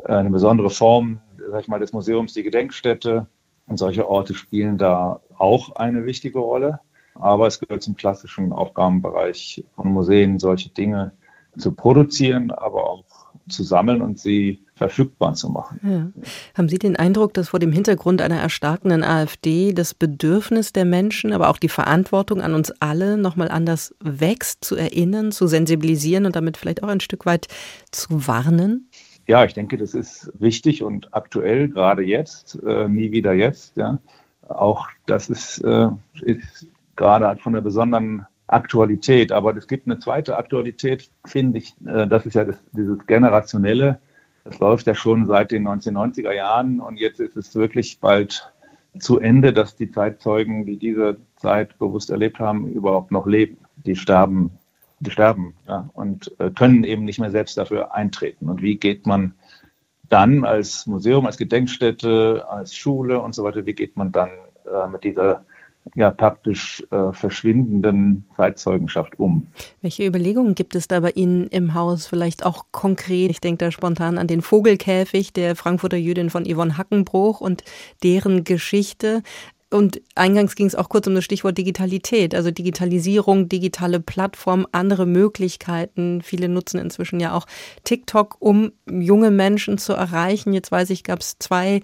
eine 0.06 0.30
besondere 0.30 0.70
Form, 0.70 1.20
sag 1.50 1.62
ich 1.62 1.68
mal, 1.68 1.80
des 1.80 1.94
Museums, 1.94 2.34
die 2.34 2.44
Gedenkstätte. 2.44 3.28
Und 3.68 3.78
solche 3.78 4.08
Orte 4.08 4.36
spielen 4.36 4.78
da 4.78 5.22
auch 5.38 5.76
eine 5.76 6.06
wichtige 6.06 6.40
Rolle. 6.40 6.80
Aber 7.16 7.48
es 7.48 7.60
gehört 7.60 7.82
zum 7.82 7.96
klassischen 7.96 8.52
Aufgabenbereich 8.52 9.64
von 9.76 9.92
Museen, 9.92 10.38
solche 10.38 10.70
Dinge 10.70 11.14
zu 11.58 11.72
produzieren, 11.72 12.52
aber 12.52 12.90
auch 12.90 13.06
zu 13.48 13.64
sammeln 13.64 14.02
und 14.02 14.20
sie 14.20 14.66
verfügbar 14.76 15.36
zu 15.36 15.50
machen. 15.50 15.80
Ja. 15.84 16.24
Haben 16.56 16.68
Sie 16.68 16.80
den 16.80 16.96
Eindruck, 16.96 17.34
dass 17.34 17.50
vor 17.50 17.60
dem 17.60 17.72
Hintergrund 17.72 18.22
einer 18.22 18.40
erstarkenden 18.40 19.04
AfD 19.04 19.72
das 19.72 19.94
Bedürfnis 19.94 20.74
der 20.74 20.84
Menschen, 20.84 21.32
aber 21.32 21.50
auch 21.50 21.58
die 21.58 21.70
Verantwortung 21.70 22.42
an 22.42 22.54
uns 22.54 22.72
alle 22.82 23.18
nochmal 23.18 23.50
anders 23.50 23.96
wächst, 24.04 24.66
zu 24.66 24.76
erinnern, 24.76 25.32
zu 25.32 25.48
sensibilisieren 25.48 26.26
und 26.26 26.36
damit 26.36 26.58
vielleicht 26.58 26.84
auch 26.84 26.90
ein 26.90 27.00
Stück 27.00 27.26
weit 27.26 27.48
zu 27.92 28.28
warnen? 28.28 28.90
Ja, 29.28 29.44
ich 29.44 29.54
denke, 29.54 29.78
das 29.78 29.94
ist 29.94 30.32
wichtig 30.40 30.84
und 30.84 31.14
aktuell, 31.14 31.70
gerade 31.70 32.04
jetzt, 32.04 32.62
äh, 32.64 32.88
nie 32.88 33.12
wieder 33.12 33.34
jetzt. 33.34 33.76
Ja. 33.76 34.00
Auch 34.48 34.88
das 35.08 35.30
ist, 35.30 35.60
äh, 35.60 35.90
ist 36.22 36.68
gerade 36.96 37.36
von 37.42 37.54
der 37.54 37.62
besonderen 37.62 38.26
Aktualität. 38.48 39.32
Aber 39.32 39.56
es 39.56 39.68
gibt 39.68 39.88
eine 39.88 40.00
zweite 40.00 40.38
Aktualität, 40.38 41.10
finde 41.26 41.58
ich. 41.58 41.74
Äh, 41.86 42.08
das 42.08 42.26
ist 42.26 42.36
ja 42.36 42.46
das, 42.46 42.58
dieses 42.72 43.06
Generationelle. 43.08 44.00
Das 44.44 44.60
läuft 44.60 44.86
ja 44.86 44.94
schon 44.94 45.26
seit 45.26 45.52
den 45.52 45.68
1990er 45.68 46.32
Jahren 46.32 46.80
und 46.80 46.98
jetzt 46.98 47.20
ist 47.20 47.36
es 47.36 47.56
wirklich 47.56 48.00
bald 48.00 48.54
zu 49.00 49.20
Ende, 49.20 49.54
dass 49.54 49.76
die 49.76 49.90
Zeitzeugen, 49.90 50.68
die 50.68 50.78
diese 50.78 51.18
Zeit 51.38 51.78
bewusst 51.80 52.12
erlebt 52.12 52.40
haben, 52.40 52.68
überhaupt 52.68 53.12
noch 53.12 53.26
leben. 53.26 53.58
Die 53.78 53.96
sterben 53.96 54.52
die 54.52 54.65
sterben 55.08 55.56
ja, 55.68 55.90
und 55.94 56.32
äh, 56.40 56.50
können 56.50 56.84
eben 56.84 57.06
nicht 57.06 57.20
mehr 57.20 57.32
selbst 57.32 57.58
dafür 57.58 57.94
eintreten. 57.94 58.50
Und 58.50 58.62
wie 58.62 58.78
geht 58.78 59.06
man 59.06 59.34
dann 60.10 60.46
als 60.46 60.86
Museum, 60.86 61.26
als 61.26 61.38
Gedenkstätte, 61.38 62.46
als 62.50 62.76
Schule 62.76 63.20
und 63.20 63.36
so 63.36 63.44
weiter, 63.44 63.66
wie 63.66 63.74
geht 63.74 63.98
man 63.98 64.12
dann 64.12 64.30
äh, 64.66 64.88
mit 64.88 65.04
dieser 65.04 65.46
ja 65.94 66.10
praktisch 66.10 66.84
äh, 66.90 67.12
verschwindenden 67.12 68.26
Zeitzeugenschaft 68.36 69.20
um. 69.20 69.48
Welche 69.82 70.06
Überlegungen 70.06 70.56
gibt 70.56 70.76
es 70.76 70.88
da 70.88 71.00
bei 71.00 71.12
Ihnen 71.12 71.48
im 71.48 71.76
Haus 71.76 72.08
vielleicht 72.08 72.46
auch 72.46 72.66
konkret? 72.72 73.30
Ich 73.30 73.40
denke 73.40 73.66
da 73.66 73.72
spontan 73.72 74.18
an 74.18 74.28
den 74.28 74.42
Vogelkäfig 74.42 75.32
der 75.34 75.56
Frankfurter 75.56 75.98
Jüdin 75.98 76.32
von 76.32 76.46
Yvonne 76.46 76.78
Hackenbruch 76.78 77.40
und 77.40 77.64
deren 78.04 78.44
Geschichte. 78.44 79.22
Und 79.72 80.00
eingangs 80.14 80.56
ging 80.56 80.68
es 80.68 80.76
auch 80.76 80.90
kurz 80.90 81.08
um 81.08 81.16
das 81.16 81.26
Stichwort 81.26 81.58
Digitalität, 81.58 82.36
also 82.36 82.52
Digitalisierung, 82.52 83.50
digitale 83.50 84.00
Plattform, 84.00 84.68
andere 84.72 85.06
Möglichkeiten. 85.06 86.22
Viele 86.22 86.50
nutzen 86.50 86.80
inzwischen 86.80 87.20
ja 87.20 87.34
auch 87.34 87.48
TikTok, 87.84 88.38
um 88.40 88.72
junge 88.90 89.32
Menschen 89.32 89.78
zu 89.78 89.94
erreichen. 89.94 90.54
Jetzt 90.54 90.72
weiß 90.72 90.92
ich, 90.92 91.04
gab 91.04 91.20
es 91.20 91.40
zwei 91.40 91.82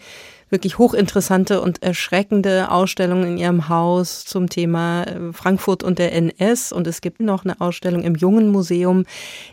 wirklich 0.51 0.77
hochinteressante 0.77 1.61
und 1.61 1.81
erschreckende 1.81 2.69
Ausstellungen 2.69 3.31
in 3.31 3.37
ihrem 3.37 3.69
Haus 3.69 4.25
zum 4.25 4.49
Thema 4.49 5.03
äh, 5.03 5.33
Frankfurt 5.33 5.83
und 5.83 5.97
der 5.97 6.13
NS. 6.13 6.71
Und 6.71 6.87
es 6.87 7.01
gibt 7.01 7.21
noch 7.21 7.45
eine 7.45 7.59
Ausstellung 7.61 8.03
im 8.03 8.15
Jungen 8.15 8.49
Museum, 8.49 9.05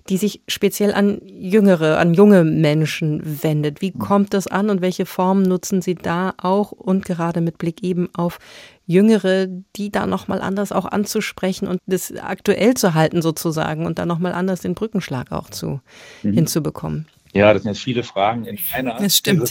die 0.08 0.16
sich 0.16 0.42
speziell 0.48 0.92
an 0.92 1.20
Jüngere, 1.24 1.98
an 1.98 2.14
junge 2.14 2.44
Menschen 2.44 3.42
wendet. 3.42 3.80
Wie 3.80 3.92
kommt 3.92 4.34
das 4.34 4.48
an 4.48 4.70
und 4.70 4.80
welche 4.80 5.06
Formen 5.06 5.42
nutzen 5.42 5.82
Sie 5.82 5.94
da 5.94 6.34
auch 6.36 6.72
und 6.72 7.04
gerade 7.04 7.40
mit 7.40 7.58
Blick 7.58 7.82
eben 7.82 8.08
auf 8.14 8.38
Jüngere, 8.86 9.46
die 9.76 9.92
da 9.92 10.06
nochmal 10.06 10.40
anders 10.40 10.72
auch 10.72 10.86
anzusprechen 10.86 11.68
und 11.68 11.80
das 11.86 12.12
aktuell 12.16 12.74
zu 12.74 12.94
halten 12.94 13.22
sozusagen 13.22 13.86
und 13.86 13.98
da 13.98 14.06
nochmal 14.06 14.32
anders 14.32 14.60
den 14.60 14.74
Brückenschlag 14.74 15.30
auch 15.30 15.50
zu 15.50 15.80
mhm. 16.22 16.32
hinzubekommen? 16.32 17.06
Ja, 17.34 17.52
das 17.52 17.62
sind 17.62 17.72
jetzt 17.72 17.82
viele 17.82 18.02
Fragen 18.02 18.46
in 18.46 18.58
einer. 18.72 18.98
Das 18.98 19.16
stimmt 19.16 19.48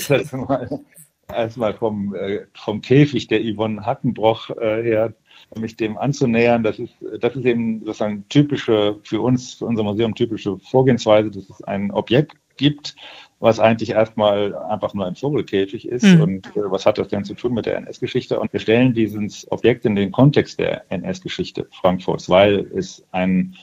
erstmal 1.34 1.74
vom, 1.74 2.16
äh, 2.16 2.46
vom 2.54 2.82
Käfig 2.82 3.28
der 3.28 3.42
Yvonne 3.42 3.86
Hackenbroch 3.86 4.50
äh, 4.52 4.84
her, 4.84 5.14
mich 5.56 5.76
dem 5.76 5.98
anzunähern. 5.98 6.64
Das 6.64 6.80
ist, 6.80 6.94
das 7.20 7.36
ist 7.36 7.46
eben 7.46 7.80
sozusagen 7.86 8.26
typische, 8.30 9.00
für 9.04 9.22
uns, 9.22 9.56
für 9.56 9.66
unser 9.66 9.84
Museum 9.84 10.16
typische 10.16 10.58
Vorgehensweise, 10.60 11.30
dass 11.32 11.50
es 11.50 11.64
ein 11.64 11.92
Objekt 11.92 12.38
gibt, 12.58 12.96
was 13.40 13.60
eigentlich 13.60 13.92
erstmal 13.92 14.56
einfach 14.56 14.94
nur 14.94 15.06
ein 15.06 15.16
Vogelkäfig 15.16 15.88
ist. 15.88 16.04
Mhm. 16.04 16.22
Und 16.22 16.48
äh, 16.56 16.72
was 16.72 16.86
hat 16.86 16.98
das 16.98 17.10
denn 17.10 17.24
zu 17.24 17.34
tun 17.34 17.54
mit 17.54 17.66
der 17.66 17.78
NS-Geschichte? 17.78 18.40
Und 18.40 18.52
wir 18.52 18.60
stellen 18.60 18.94
dieses 18.94 19.50
Objekt 19.52 19.86
in 19.86 19.96
den 19.96 20.12
Kontext 20.12 20.60
der 20.60 20.86
NS-Geschichte 20.90 21.68
Frankfurts, 21.72 22.30
weil 22.30 22.72
es 22.76 23.06
ein 23.12 23.56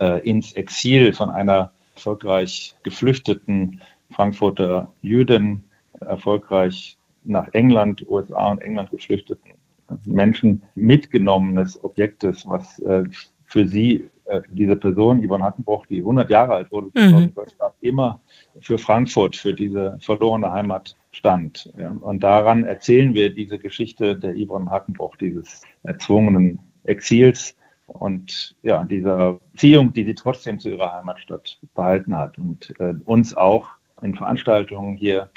äh, 0.00 0.26
ins 0.28 0.52
Exil 0.54 1.12
von 1.12 1.30
einer 1.30 1.70
erfolgreich 1.94 2.74
geflüchteten 2.82 3.82
Frankfurter 4.10 4.90
Jüdin 5.02 5.62
erfolgreich 6.00 6.96
nach 7.24 7.48
England, 7.52 8.04
USA 8.08 8.50
und 8.50 8.62
England 8.62 8.90
geflüchteten 8.90 9.52
Menschen 10.04 10.62
mitgenommenes 10.74 11.82
Objektes, 11.82 12.46
was 12.46 12.78
äh, 12.80 13.04
für 13.46 13.66
sie, 13.66 14.08
äh, 14.26 14.40
diese 14.50 14.76
Person, 14.76 15.26
Yvonne 15.26 15.44
Hattenbroch, 15.44 15.86
die 15.86 15.98
100 15.98 16.30
Jahre 16.30 16.54
alt 16.54 16.70
wurde, 16.70 16.90
mhm. 16.94 17.32
immer 17.80 18.20
für 18.60 18.78
Frankfurt, 18.78 19.36
für 19.36 19.52
diese 19.52 19.98
verlorene 20.00 20.52
Heimat 20.52 20.96
stand. 21.10 21.72
Ja. 21.76 21.90
Und 21.90 22.22
daran 22.22 22.64
erzählen 22.64 23.14
wir 23.14 23.34
diese 23.34 23.58
Geschichte 23.58 24.16
der 24.16 24.34
Yvonne 24.34 24.70
Hattenbroch, 24.70 25.16
dieses 25.16 25.62
erzwungenen 25.82 26.60
Exils 26.84 27.56
und 27.86 28.54
ja, 28.62 28.84
dieser 28.84 29.40
Beziehung, 29.52 29.92
die 29.92 30.04
sie 30.04 30.14
trotzdem 30.14 30.60
zu 30.60 30.70
ihrer 30.70 30.92
Heimatstadt 30.92 31.58
behalten 31.74 32.16
hat 32.16 32.38
und 32.38 32.72
äh, 32.78 32.94
uns 33.04 33.36
auch 33.36 33.68
in 34.00 34.14
Veranstaltungen 34.14 34.96
hier 34.96 35.28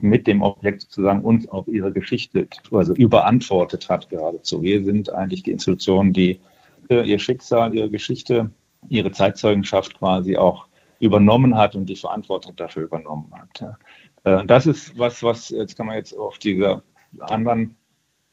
mit 0.00 0.26
dem 0.26 0.42
Objekt 0.42 0.82
sozusagen 0.82 1.22
uns 1.22 1.48
auf 1.48 1.68
ihre 1.68 1.92
Geschichte, 1.92 2.48
also 2.70 2.94
überantwortet 2.94 3.88
hat 3.88 4.08
geradezu. 4.08 4.62
Wir 4.62 4.84
sind 4.84 5.12
eigentlich 5.12 5.42
die 5.42 5.52
Institution, 5.52 6.12
die 6.12 6.40
ihr 6.88 7.18
Schicksal, 7.18 7.74
ihre 7.74 7.90
Geschichte, 7.90 8.50
ihre 8.88 9.12
Zeitzeugenschaft 9.12 9.98
quasi 9.98 10.36
auch 10.36 10.66
übernommen 10.98 11.56
hat 11.56 11.74
und 11.74 11.86
die 11.86 11.96
Verantwortung 11.96 12.54
dafür 12.56 12.84
übernommen 12.84 13.32
hat. 13.32 13.76
Äh, 14.24 14.46
das 14.46 14.66
ist 14.66 14.98
was, 14.98 15.22
was 15.22 15.48
jetzt 15.50 15.76
kann 15.76 15.86
man 15.86 15.96
jetzt 15.96 16.16
auf 16.16 16.38
diese 16.38 16.82
anderen 17.18 17.76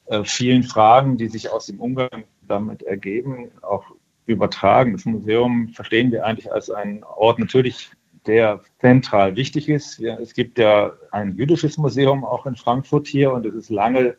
äh, 0.06 0.24
vielen 0.24 0.64
Fragen, 0.64 1.18
die 1.18 1.28
sich 1.28 1.52
aus 1.52 1.66
dem 1.68 1.80
Umgang 1.80 2.26
damit 2.48 2.84
ergeben, 2.84 3.52
auch 3.62 3.86
übertragen. 4.26 4.94
Das 4.94 5.06
Museum 5.06 5.70
verstehen 5.70 6.12
wir 6.12 6.26
eigentlich 6.26 6.52
als 6.52 6.70
einen 6.70 7.04
Ort 7.04 7.40
natürlich 7.40 7.92
der 8.30 8.62
zentral 8.80 9.36
wichtig 9.36 9.68
ist. 9.68 9.98
Ja, 9.98 10.18
es 10.20 10.34
gibt 10.34 10.60
ja 10.60 10.94
ein 11.12 11.36
jüdisches 11.36 11.80
Museum 11.80 12.24
auch 12.24 12.46
in 12.46 12.56
Frankfurt 12.56 13.08
hier 13.08 13.34
und 13.34 13.46
es 13.48 13.56
ist 13.56 13.70
lange 13.72 14.16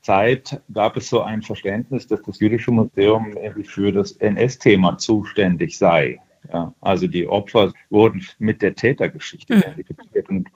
Zeit 0.00 0.60
gab 0.72 0.96
es 0.96 1.08
so 1.08 1.22
ein 1.22 1.42
Verständnis, 1.42 2.08
dass 2.08 2.20
das 2.22 2.40
jüdische 2.40 2.72
Museum 2.72 3.36
für 3.62 3.92
das 3.92 4.12
NS-Thema 4.12 4.98
zuständig 4.98 5.78
sei. 5.78 6.18
Ja, 6.52 6.74
also 6.80 7.06
die 7.06 7.28
Opfer 7.28 7.72
wurden 7.88 8.26
mit 8.40 8.62
der 8.62 8.74
Tätergeschichte 8.74 9.54
mhm. 9.54 9.62
identifiziert. 9.62 10.28
Und 10.28 10.48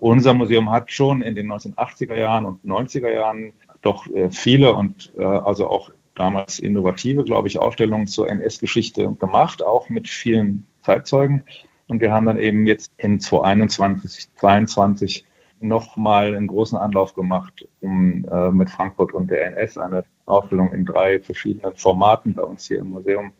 unser 0.00 0.32
Museum 0.32 0.70
hat 0.70 0.90
schon 0.90 1.20
in 1.20 1.34
den 1.34 1.52
1980er 1.52 2.16
Jahren 2.16 2.46
und 2.46 2.64
90er 2.64 3.12
Jahren 3.12 3.52
doch 3.82 4.06
äh, 4.06 4.30
viele 4.30 4.72
und 4.72 5.12
äh, 5.18 5.22
also 5.22 5.68
auch 5.68 5.90
damals 6.14 6.58
innovative, 6.58 7.24
glaube 7.24 7.48
ich, 7.48 7.58
Ausstellungen 7.58 8.06
zur 8.06 8.30
NS-Geschichte 8.30 9.14
gemacht, 9.20 9.62
auch 9.62 9.90
mit 9.90 10.08
vielen 10.08 10.66
Zeitzeugen. 10.82 11.44
Und 11.88 12.00
wir 12.00 12.12
haben 12.12 12.26
dann 12.26 12.38
eben 12.38 12.66
jetzt 12.66 12.92
in 12.98 13.18
2021, 13.18 14.28
2022 14.36 15.24
nochmal 15.60 16.36
einen 16.36 16.46
großen 16.46 16.78
Anlauf 16.78 17.14
gemacht, 17.14 17.66
um 17.80 18.24
äh, 18.30 18.50
mit 18.50 18.70
Frankfurt 18.70 19.12
und 19.12 19.30
der 19.30 19.46
NS 19.46 19.78
eine 19.78 20.04
Ausstellung 20.26 20.72
in 20.72 20.84
drei 20.84 21.18
verschiedenen 21.18 21.74
Formaten 21.74 22.34
bei 22.34 22.42
uns 22.42 22.68
hier 22.68 22.78
im 22.78 22.90
Museum, 22.90 23.32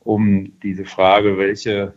um 0.00 0.58
diese 0.62 0.84
Frage, 0.84 1.36
welche, 1.36 1.94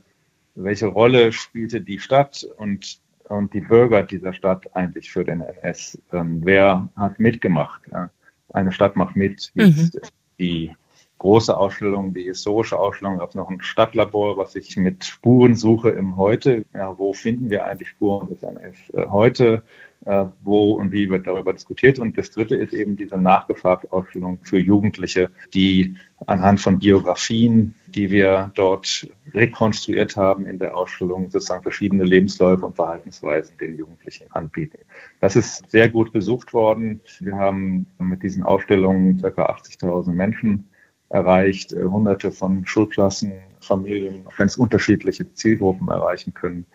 welche 0.56 0.88
Rolle 0.88 1.32
spielte 1.32 1.82
die 1.82 2.00
Stadt 2.00 2.46
und, 2.58 3.00
und 3.30 3.54
die 3.54 3.62
Bürger 3.62 4.04
dieser 4.04 4.34
Stadt 4.34 4.76
eigentlich 4.76 5.12
für 5.12 5.24
den 5.24 5.42
NS? 5.42 6.02
Ähm, 6.12 6.42
wer 6.44 6.90
hat 6.96 7.20
mitgemacht? 7.20 7.82
Ja? 7.92 8.10
Eine 8.52 8.72
Stadt 8.72 8.96
macht 8.96 9.16
mit, 9.16 9.52
mhm. 9.54 9.92
die 10.40 10.76
große 11.20 11.56
Ausstellung, 11.56 12.14
die 12.14 12.24
historische 12.24 12.80
Ausstellung, 12.80 13.20
gab 13.20 13.30
es 13.30 13.36
noch 13.36 13.50
ein 13.50 13.62
Stadtlabor, 13.62 14.38
was 14.38 14.54
sich 14.54 14.76
mit 14.78 15.04
Spurensuche 15.04 15.90
im 15.90 16.18
Heute, 16.18 16.66
ja, 16.74 16.98
wo 16.98 17.14
finden 17.14 17.50
wir 17.50 17.66
eigentlich 17.66 17.90
Spuren 17.90 18.30
des 18.30 18.42
NS 18.42 18.76
äh, 18.94 19.06
heute, 19.08 19.62
äh, 20.06 20.26
wo 20.42 20.74
und 20.74 20.94
wie 20.94 21.10
wird 21.10 21.28
darüber 21.28 21.52
diskutiert. 21.52 22.00
Und 22.00 22.18
das 22.18 22.32
dritte 22.32 22.56
ist 22.56 22.74
eben 22.74 22.96
diese 22.96 23.18
nachgefragte 23.18 23.92
Ausstellung 23.92 24.40
für 24.44 24.58
Jugendliche, 24.58 25.30
die 25.54 25.98
anhand 26.26 26.62
von 26.62 26.80
Biografien, 26.80 27.76
die 27.88 28.10
wir 28.10 28.52
dort 28.56 29.08
rekonstruiert 29.34 30.16
haben 30.16 30.46
in 30.46 30.58
der 30.58 30.78
Ausstellung, 30.78 31.30
sozusagen 31.30 31.64
verschiedene 31.64 32.06
Lebensläufe 32.06 32.66
und 32.66 32.78
Verhaltensweisen 32.78 33.58
den 33.58 33.78
Jugendlichen 33.78 34.32
anbieten. 34.32 34.80
Das 35.20 35.36
ist 35.36 35.70
sehr 35.70 35.90
gut 35.90 36.14
besucht 36.14 36.54
worden. 36.54 37.02
Wir 37.20 37.36
haben 37.36 37.88
mit 38.00 38.24
diesen 38.24 38.44
Ausstellungen 38.44 39.22
ca. 39.22 39.28
80.000 39.28 40.12
Menschen 40.14 40.70
erreicht, 41.10 41.74
äh, 41.74 41.84
hunderte 41.84 42.32
von 42.32 42.66
Schulklassen, 42.66 43.34
Familien, 43.60 44.26
ganz 44.38 44.56
unterschiedliche 44.58 45.32
Zielgruppen 45.34 45.90
erreichen 45.90 46.34
können. 46.34 46.66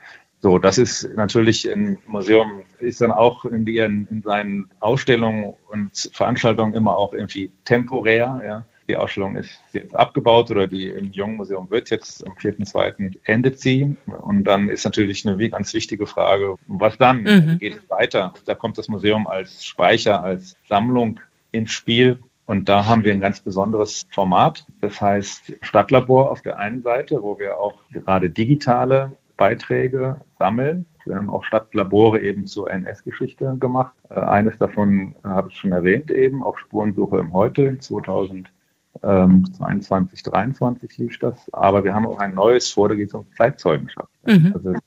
So, 0.44 0.58
das 0.58 0.76
ist 0.76 1.08
natürlich 1.16 1.66
ein 1.72 1.96
Museum, 2.06 2.64
ist 2.78 3.00
dann 3.00 3.12
auch 3.12 3.46
in, 3.46 3.66
ihren, 3.66 4.06
in 4.10 4.20
seinen 4.20 4.70
Ausstellungen 4.80 5.54
und 5.70 6.10
Veranstaltungen 6.12 6.74
immer 6.74 6.98
auch 6.98 7.14
irgendwie 7.14 7.50
temporär. 7.64 8.42
Ja. 8.46 8.66
Die 8.86 8.96
Ausstellung 8.96 9.36
ist 9.36 9.58
jetzt 9.72 9.96
abgebaut 9.96 10.50
oder 10.50 10.66
die 10.66 10.88
im 10.88 11.12
Jungen 11.12 11.36
Museum 11.36 11.70
wird 11.70 11.88
jetzt 11.88 12.26
am 12.26 12.34
4.2. 12.34 13.16
endet 13.24 13.58
sie. 13.58 13.96
Und 14.20 14.44
dann 14.44 14.68
ist 14.68 14.84
natürlich 14.84 15.26
eine 15.26 15.48
ganz 15.48 15.72
wichtige 15.72 16.06
Frage, 16.06 16.56
was 16.66 16.98
dann? 16.98 17.22
Mhm. 17.22 17.58
Geht 17.58 17.78
es 17.78 17.88
weiter? 17.88 18.34
Da 18.44 18.54
kommt 18.54 18.76
das 18.76 18.88
Museum 18.88 19.26
als 19.26 19.64
Speicher, 19.64 20.22
als 20.22 20.58
Sammlung 20.68 21.20
ins 21.52 21.70
Spiel. 21.70 22.18
Und 22.46 22.68
da 22.68 22.86
haben 22.86 23.04
wir 23.04 23.12
ein 23.12 23.20
ganz 23.20 23.40
besonderes 23.40 24.06
Format. 24.10 24.66
Das 24.80 25.00
heißt 25.00 25.54
Stadtlabor 25.62 26.30
auf 26.30 26.42
der 26.42 26.58
einen 26.58 26.82
Seite, 26.82 27.22
wo 27.22 27.38
wir 27.38 27.58
auch 27.58 27.74
gerade 27.90 28.28
digitale 28.28 29.12
Beiträge 29.36 30.20
sammeln. 30.38 30.86
Wir 31.04 31.16
haben 31.16 31.30
auch 31.30 31.44
Stadtlabore 31.44 32.20
eben 32.20 32.46
zur 32.46 32.70
NS-Geschichte 32.70 33.56
gemacht. 33.58 33.94
Äh, 34.10 34.20
eines 34.20 34.56
davon 34.58 35.14
habe 35.22 35.48
ich 35.50 35.56
schon 35.56 35.72
erwähnt 35.72 36.10
eben, 36.10 36.42
auf 36.42 36.58
Spurensuche 36.58 37.18
im 37.18 37.32
Heute 37.32 37.78
2022, 37.78 39.54
2023 39.54 40.98
lief 40.98 41.18
das. 41.18 41.52
Aber 41.52 41.84
wir 41.84 41.94
haben 41.94 42.06
auch 42.06 42.18
ein 42.18 42.34
neues 42.34 42.70
vor, 42.70 42.88
da 42.88 42.94
geht 42.94 43.08
es 43.08 43.14
um 43.14 43.26
Zeitzeugenschaft. 43.36 44.08
Mhm. 44.26 44.52
Also 44.54 44.72
das 44.72 44.80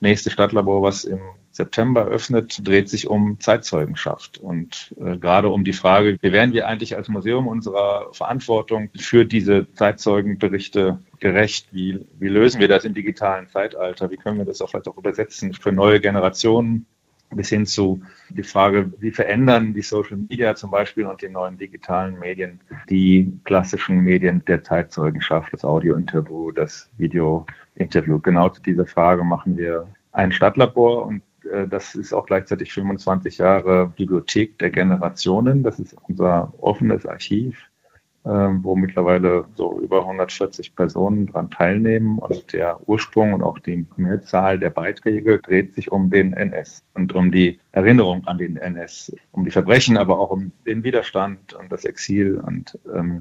nächste 0.00 0.30
Stadtlabor, 0.30 0.82
was 0.82 1.04
im 1.04 1.20
September 1.54 2.06
öffnet, 2.06 2.66
dreht 2.66 2.88
sich 2.88 3.06
um 3.06 3.38
Zeitzeugenschaft 3.38 4.38
und 4.38 4.92
äh, 4.98 5.16
gerade 5.16 5.48
um 5.50 5.62
die 5.62 5.72
Frage, 5.72 6.18
wie 6.20 6.32
werden 6.32 6.52
wir 6.52 6.66
eigentlich 6.66 6.96
als 6.96 7.08
Museum 7.08 7.46
unserer 7.46 8.12
Verantwortung 8.12 8.90
für 8.96 9.24
diese 9.24 9.72
Zeitzeugenberichte 9.72 10.98
gerecht? 11.20 11.68
Wie, 11.70 12.04
wie 12.18 12.26
lösen 12.26 12.60
wir 12.60 12.66
das 12.66 12.84
im 12.84 12.92
digitalen 12.92 13.48
Zeitalter? 13.48 14.10
Wie 14.10 14.16
können 14.16 14.38
wir 14.38 14.44
das 14.44 14.60
auch 14.60 14.70
vielleicht 14.70 14.88
auch 14.88 14.98
übersetzen 14.98 15.54
für 15.54 15.70
neue 15.70 16.00
Generationen? 16.00 16.86
bis 17.30 17.48
hin 17.48 17.66
zu 17.66 18.00
die 18.28 18.44
Frage, 18.44 18.92
wie 19.00 19.10
verändern 19.10 19.74
die 19.74 19.82
Social 19.82 20.16
Media 20.16 20.54
zum 20.54 20.70
Beispiel 20.70 21.06
und 21.06 21.20
die 21.20 21.28
neuen 21.28 21.58
digitalen 21.58 22.16
Medien 22.20 22.60
die 22.88 23.32
klassischen 23.42 24.00
Medien 24.00 24.44
der 24.44 24.62
Zeitzeugenschaft, 24.62 25.52
das 25.52 25.64
Audiointerview, 25.64 26.52
das 26.52 26.90
Videointerview. 26.96 28.20
Genau 28.20 28.50
zu 28.50 28.62
dieser 28.62 28.86
Frage 28.86 29.24
machen 29.24 29.56
wir 29.56 29.88
ein 30.12 30.30
Stadtlabor 30.30 31.06
und 31.06 31.22
das 31.68 31.94
ist 31.94 32.12
auch 32.12 32.26
gleichzeitig 32.26 32.72
25 32.72 33.38
Jahre 33.38 33.92
Bibliothek 33.96 34.58
der 34.58 34.70
Generationen. 34.70 35.62
Das 35.62 35.78
ist 35.78 35.96
unser 36.08 36.52
offenes 36.58 37.06
Archiv, 37.06 37.58
ähm, 38.24 38.60
wo 38.62 38.76
mittlerweile 38.76 39.44
so 39.54 39.80
über 39.80 40.00
140 40.00 40.74
Personen 40.74 41.26
daran 41.26 41.50
teilnehmen. 41.50 42.18
Und 42.18 42.52
der 42.52 42.78
Ursprung 42.88 43.32
und 43.32 43.42
auch 43.42 43.58
die 43.58 43.86
Mehrzahl 43.96 44.58
der 44.58 44.70
Beiträge 44.70 45.38
dreht 45.38 45.74
sich 45.74 45.92
um 45.92 46.10
den 46.10 46.32
NS 46.32 46.82
und 46.94 47.14
um 47.14 47.30
die 47.30 47.60
Erinnerung 47.72 48.26
an 48.26 48.38
den 48.38 48.56
NS, 48.56 49.14
um 49.32 49.44
die 49.44 49.50
Verbrechen, 49.50 49.96
aber 49.96 50.18
auch 50.18 50.30
um 50.30 50.52
den 50.66 50.84
Widerstand 50.84 51.54
und 51.54 51.70
das 51.70 51.84
Exil 51.84 52.38
und 52.38 52.78
ähm, 52.94 53.20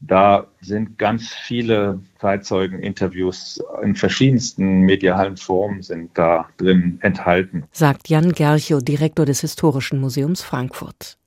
da 0.00 0.46
sind 0.60 0.98
ganz 0.98 1.28
viele 1.28 2.00
Zeitzeugen-Interviews 2.20 3.62
in 3.82 3.94
verschiedensten 3.94 4.80
medialen 4.80 5.36
Formen 5.36 5.82
sind 5.82 6.10
da 6.14 6.48
drin 6.56 6.98
enthalten. 7.02 7.64
Sagt 7.70 8.08
Jan 8.08 8.32
Gerchow, 8.32 8.82
Direktor 8.82 9.26
des 9.26 9.42
Historischen 9.42 10.00
Museums 10.00 10.42
Frankfurt. 10.42 11.18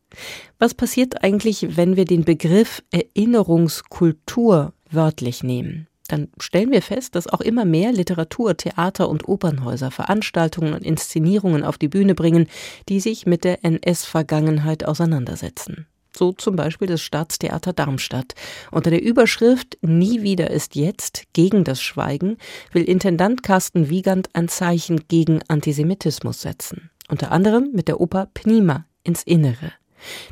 Was 0.59 0.73
passiert 0.73 1.23
eigentlich, 1.23 1.77
wenn 1.77 1.95
wir 1.95 2.05
den 2.05 2.23
Begriff 2.23 2.83
Erinnerungskultur 2.91 4.73
wörtlich 4.89 5.43
nehmen? 5.43 5.87
Dann 6.07 6.29
stellen 6.39 6.71
wir 6.71 6.81
fest, 6.81 7.15
dass 7.15 7.27
auch 7.27 7.41
immer 7.41 7.65
mehr 7.65 7.91
Literatur, 7.91 8.57
Theater 8.57 9.07
und 9.07 9.27
Opernhäuser 9.27 9.89
Veranstaltungen 9.89 10.73
und 10.73 10.83
Inszenierungen 10.83 11.63
auf 11.63 11.77
die 11.77 11.87
Bühne 11.87 12.13
bringen, 12.13 12.47
die 12.89 12.99
sich 12.99 13.25
mit 13.25 13.43
der 13.43 13.63
NS-Vergangenheit 13.63 14.85
auseinandersetzen 14.85 15.87
so 16.17 16.31
zum 16.31 16.55
Beispiel 16.55 16.87
das 16.87 17.01
Staatstheater 17.01 17.73
Darmstadt. 17.73 18.33
Unter 18.71 18.89
der 18.89 19.01
Überschrift 19.01 19.77
Nie 19.81 20.21
wieder 20.21 20.51
ist 20.51 20.75
jetzt 20.75 21.23
gegen 21.33 21.63
das 21.63 21.81
Schweigen 21.81 22.37
will 22.71 22.83
Intendant 22.83 23.43
Carsten 23.43 23.89
Wiegand 23.89 24.29
ein 24.33 24.47
Zeichen 24.47 25.07
gegen 25.07 25.41
Antisemitismus 25.47 26.41
setzen. 26.41 26.89
Unter 27.09 27.31
anderem 27.31 27.71
mit 27.73 27.87
der 27.87 27.99
Oper 27.99 28.29
Pnima 28.33 28.85
ins 29.03 29.23
Innere. 29.23 29.73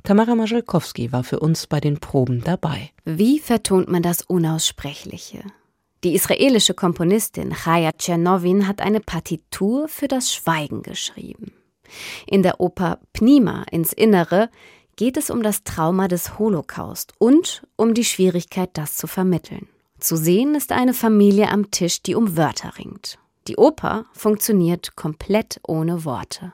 Tamara 0.04 0.36
Majalkowski 0.36 1.12
war 1.12 1.24
für 1.24 1.40
uns 1.40 1.68
bei 1.68 1.80
den 1.80 2.00
Proben 2.00 2.44
dabei. 2.44 2.92
Wie 3.06 3.40
vertont 3.40 3.90
man 3.90 4.02
das 4.02 4.22
Unaussprechliche? 4.22 5.44
Die 6.04 6.16
israelische 6.16 6.74
Komponistin 6.74 7.54
Chaya 7.54 7.92
Tschernowin 7.92 8.68
hat 8.68 8.82
eine 8.82 9.00
Partitur 9.00 9.88
für 9.88 10.08
das 10.08 10.34
Schweigen 10.34 10.82
geschrieben. 10.82 11.54
In 12.26 12.42
der 12.42 12.60
Oper 12.60 13.00
Pnima 13.14 13.66
ins 13.72 13.94
Innere 13.94 14.50
geht 14.96 15.18
es 15.18 15.30
um 15.30 15.44
das 15.44 15.64
Trauma 15.64 16.08
des 16.08 16.40
Holocaust 16.40 17.14
und 17.18 17.64
um 17.76 17.94
die 17.94 18.06
Schwierigkeit, 18.06 18.70
das 18.74 18.98
zu 18.98 19.08
vermitteln. 19.08 19.68
Zu 20.00 20.16
sehen 20.16 20.56
ist 20.56 20.72
eine 20.72 20.94
Familie 20.94 21.50
am 21.50 21.72
Tisch, 21.72 22.02
die 22.02 22.16
um 22.16 22.36
Wörter 22.36 22.78
ringt. 22.78 23.20
Die 23.48 23.58
Oper 23.58 24.06
funktioniert 24.14 24.96
komplett 24.96 25.60
ohne 25.68 26.06
Worte. 26.06 26.54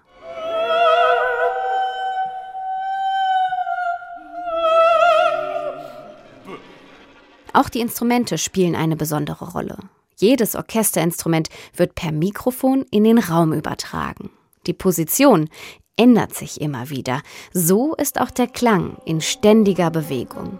Auch 7.54 7.70
die 7.70 7.80
Instrumente 7.80 8.38
spielen 8.38 8.76
eine 8.76 8.96
besondere 8.96 9.52
Rolle. 9.52 9.78
Jedes 10.18 10.56
Orchesterinstrument 10.56 11.50
wird 11.76 11.96
per 11.96 12.12
Mikrofon 12.12 12.86
in 12.92 13.04
den 13.04 13.18
Raum 13.18 13.54
übertragen. 13.54 14.30
Die 14.68 14.74
Position 14.74 15.50
ändert 15.96 16.36
sich 16.36 16.62
immer 16.62 16.90
wieder. 16.90 17.22
So 17.54 17.96
ist 17.96 18.20
auch 18.20 18.32
der 18.32 18.48
Klang 18.48 18.98
in 19.06 19.22
ständiger 19.22 19.90
Bewegung. 19.90 20.60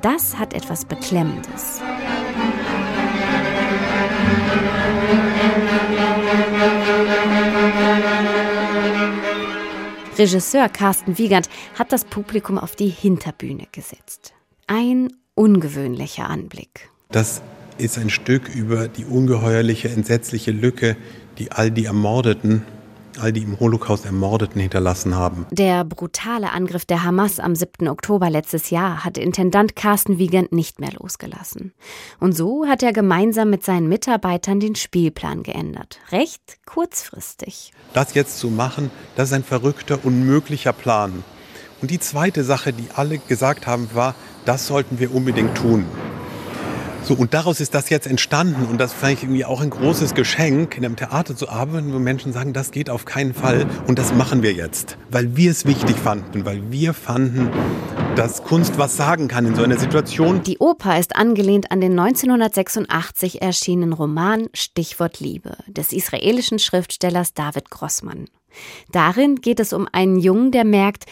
Das 0.00 0.38
hat 0.38 0.54
etwas 0.54 0.84
Beklemmendes. 0.84 1.80
Regisseur 10.18 10.68
Carsten 10.68 11.16
Wiegand 11.16 11.48
hat 11.78 11.92
das 11.92 12.04
Publikum 12.04 12.58
auf 12.58 12.76
die 12.76 12.88
Hinterbühne 12.88 13.66
gesetzt. 13.72 14.34
Ein 14.66 15.12
ungewöhnlicher 15.34 16.28
Anblick. 16.28 16.90
Das 17.10 17.40
ist 17.78 17.96
ein 17.98 18.10
Stück 18.10 18.54
über 18.54 18.88
die 18.88 19.04
ungeheuerliche, 19.04 19.88
entsetzliche 19.88 20.50
Lücke, 20.50 20.96
die 21.38 21.52
all 21.52 21.70
die 21.70 21.84
Ermordeten 21.84 22.64
all 23.20 23.32
die 23.32 23.42
im 23.42 23.58
Holocaust 23.58 24.04
Ermordeten 24.04 24.60
hinterlassen 24.60 25.14
haben. 25.14 25.46
Der 25.50 25.84
brutale 25.84 26.52
Angriff 26.52 26.84
der 26.84 27.04
Hamas 27.04 27.40
am 27.40 27.54
7. 27.54 27.88
Oktober 27.88 28.30
letztes 28.30 28.70
Jahr 28.70 29.04
hat 29.04 29.18
Intendant 29.18 29.76
Carsten 29.76 30.18
Wiegand 30.18 30.52
nicht 30.52 30.80
mehr 30.80 30.92
losgelassen. 30.92 31.72
Und 32.20 32.36
so 32.36 32.66
hat 32.66 32.82
er 32.82 32.92
gemeinsam 32.92 33.50
mit 33.50 33.64
seinen 33.64 33.88
Mitarbeitern 33.88 34.60
den 34.60 34.74
Spielplan 34.74 35.42
geändert. 35.42 35.98
Recht 36.12 36.58
kurzfristig. 36.66 37.72
Das 37.92 38.14
jetzt 38.14 38.38
zu 38.38 38.48
machen, 38.50 38.90
das 39.16 39.28
ist 39.28 39.34
ein 39.34 39.44
verrückter, 39.44 39.98
unmöglicher 40.04 40.72
Plan. 40.72 41.24
Und 41.80 41.90
die 41.90 42.00
zweite 42.00 42.44
Sache, 42.44 42.72
die 42.72 42.88
alle 42.94 43.18
gesagt 43.18 43.66
haben, 43.66 43.88
war, 43.94 44.14
das 44.44 44.66
sollten 44.66 44.98
wir 44.98 45.14
unbedingt 45.14 45.56
tun. 45.56 45.84
So, 47.08 47.14
und 47.14 47.32
daraus 47.32 47.58
ist 47.60 47.72
das 47.72 47.88
jetzt 47.88 48.06
entstanden 48.06 48.66
und 48.66 48.76
das 48.76 48.92
fand 48.92 49.14
ich 49.14 49.22
irgendwie 49.22 49.46
auch 49.46 49.62
ein 49.62 49.70
großes 49.70 50.12
Geschenk, 50.12 50.76
in 50.76 50.84
einem 50.84 50.94
Theater 50.94 51.34
zu 51.34 51.48
arbeiten, 51.48 51.94
wo 51.94 51.98
Menschen 51.98 52.34
sagen, 52.34 52.52
das 52.52 52.70
geht 52.70 52.90
auf 52.90 53.06
keinen 53.06 53.32
Fall 53.32 53.66
und 53.86 53.98
das 53.98 54.12
machen 54.12 54.42
wir 54.42 54.52
jetzt, 54.52 54.98
weil 55.10 55.34
wir 55.34 55.50
es 55.50 55.64
wichtig 55.64 55.96
fanden, 55.96 56.44
weil 56.44 56.70
wir 56.70 56.92
fanden, 56.92 57.48
dass 58.14 58.42
Kunst 58.44 58.76
was 58.76 58.98
sagen 58.98 59.26
kann 59.26 59.46
in 59.46 59.54
so 59.54 59.62
einer 59.62 59.78
Situation. 59.78 60.42
Die 60.42 60.58
Oper 60.58 60.98
ist 60.98 61.16
angelehnt 61.16 61.72
an 61.72 61.80
den 61.80 61.98
1986 61.98 63.40
erschienenen 63.40 63.94
Roman 63.94 64.50
Stichwort 64.52 65.18
Liebe 65.18 65.56
des 65.66 65.94
israelischen 65.94 66.58
Schriftstellers 66.58 67.32
David 67.32 67.70
Grossmann. 67.70 68.26
Darin 68.92 69.36
geht 69.36 69.60
es 69.60 69.72
um 69.72 69.88
einen 69.90 70.18
Jungen, 70.18 70.52
der 70.52 70.66
merkt, 70.66 71.06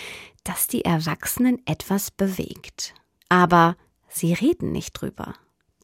dass 0.44 0.66
die 0.66 0.84
Erwachsenen 0.84 1.62
etwas 1.64 2.10
bewegt. 2.10 2.92
Aber 3.30 3.76
sie 4.10 4.34
reden 4.34 4.72
nicht 4.72 4.92
drüber. 4.92 5.32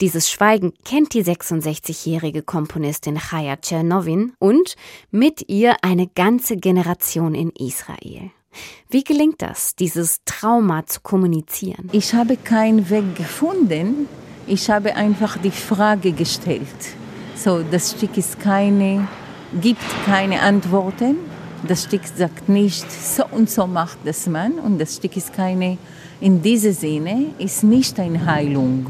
Dieses 0.01 0.31
Schweigen 0.31 0.73
kennt 0.85 1.15
die 1.15 1.23
66-jährige 1.23 2.43
Komponistin 2.43 3.19
Chaya 3.19 3.57
Tschernowin 3.57 4.33
und 4.39 4.75
mit 5.11 5.49
ihr 5.49 5.77
eine 5.83 6.09
ganze 6.09 6.57
Generation 6.57 7.35
in 7.35 7.51
Israel. 7.51 8.31
Wie 8.91 9.05
gelingt 9.05 9.41
das, 9.43 9.77
dieses 9.77 10.21
Trauma 10.25 10.85
zu 10.87 11.01
kommunizieren? 11.01 11.89
Ich 11.93 12.15
habe 12.15 12.37
keinen 12.37 12.91
Weg 12.91 13.15
gefunden. 13.15 14.09
Ich 14.47 14.69
habe 14.69 14.97
einfach 14.97 15.39
die 15.39 15.51
Frage 15.51 16.13
gestellt. 16.13 16.67
So, 17.37 17.63
das 17.63 17.93
Stück 17.93 18.17
ist 18.17 18.41
keine, 18.41 19.09
gibt 19.61 19.81
keine 20.05 20.41
Antworten. 20.41 21.17
Das 21.67 21.85
Stück 21.85 22.03
sagt 22.07 22.49
nicht, 22.49 22.91
so 22.91 23.25
und 23.31 23.49
so 23.49 23.67
macht 23.67 23.99
das 24.05 24.27
man. 24.27 24.59
Und 24.59 24.79
das 24.79 24.97
Stück 24.97 25.17
ist 25.17 25.33
keine, 25.33 25.79
in 26.21 26.43
dieser 26.43 26.73
Sinne, 26.73 27.27
ist 27.39 27.63
nicht 27.63 27.99
eine 28.01 28.27
Heilung. 28.27 28.87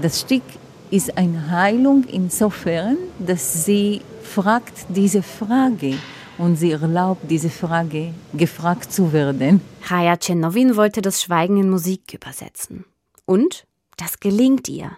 Das 0.00 0.20
Stück 0.20 0.42
ist 0.90 1.18
eine 1.18 1.50
Heilung 1.50 2.04
insofern, 2.04 2.96
dass 3.18 3.64
sie 3.64 4.00
fragt 4.22 4.86
diese 4.88 5.22
Frage 5.22 5.94
und 6.38 6.56
sie 6.56 6.72
erlaubt, 6.72 7.30
diese 7.30 7.50
Frage 7.50 8.14
gefragt 8.32 8.90
zu 8.92 9.12
werden. 9.12 9.60
Chaya 9.86 10.16
Tschernowin 10.16 10.76
wollte 10.76 11.02
das 11.02 11.22
Schweigen 11.22 11.58
in 11.58 11.68
Musik 11.68 12.14
übersetzen. 12.14 12.86
Und 13.26 13.66
das 13.98 14.18
gelingt 14.18 14.68
ihr. 14.68 14.92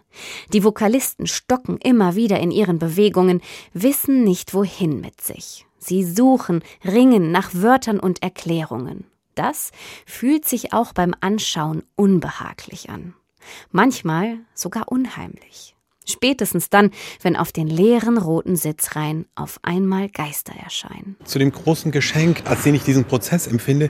Die 0.52 0.62
Vokalisten 0.62 1.26
stocken 1.26 1.78
immer 1.78 2.14
wieder 2.14 2.38
in 2.38 2.52
ihren 2.52 2.78
Bewegungen, 2.78 3.42
wissen 3.72 4.22
nicht 4.22 4.54
wohin 4.54 5.00
mit 5.00 5.20
sich. 5.20 5.66
Sie 5.78 6.04
suchen, 6.04 6.62
ringen 6.84 7.32
nach 7.32 7.50
Wörtern 7.52 7.98
und 7.98 8.22
Erklärungen. 8.22 9.04
Das 9.34 9.72
fühlt 10.06 10.46
sich 10.46 10.72
auch 10.72 10.92
beim 10.92 11.14
Anschauen 11.20 11.82
unbehaglich 11.96 12.88
an 12.88 13.14
manchmal 13.70 14.38
sogar 14.54 14.90
unheimlich. 14.90 15.74
Spätestens 16.06 16.68
dann, 16.68 16.90
wenn 17.22 17.34
auf 17.34 17.50
den 17.50 17.66
leeren 17.66 18.18
roten 18.18 18.56
Sitzreihen 18.56 19.24
auf 19.34 19.58
einmal 19.62 20.10
Geister 20.10 20.52
erscheinen. 20.62 21.16
Zu 21.24 21.38
dem 21.38 21.50
großen 21.50 21.92
Geschenk, 21.92 22.42
als 22.44 22.62
den 22.62 22.74
ich 22.74 22.82
diesen 22.82 23.06
Prozess 23.06 23.46
empfinde, 23.46 23.88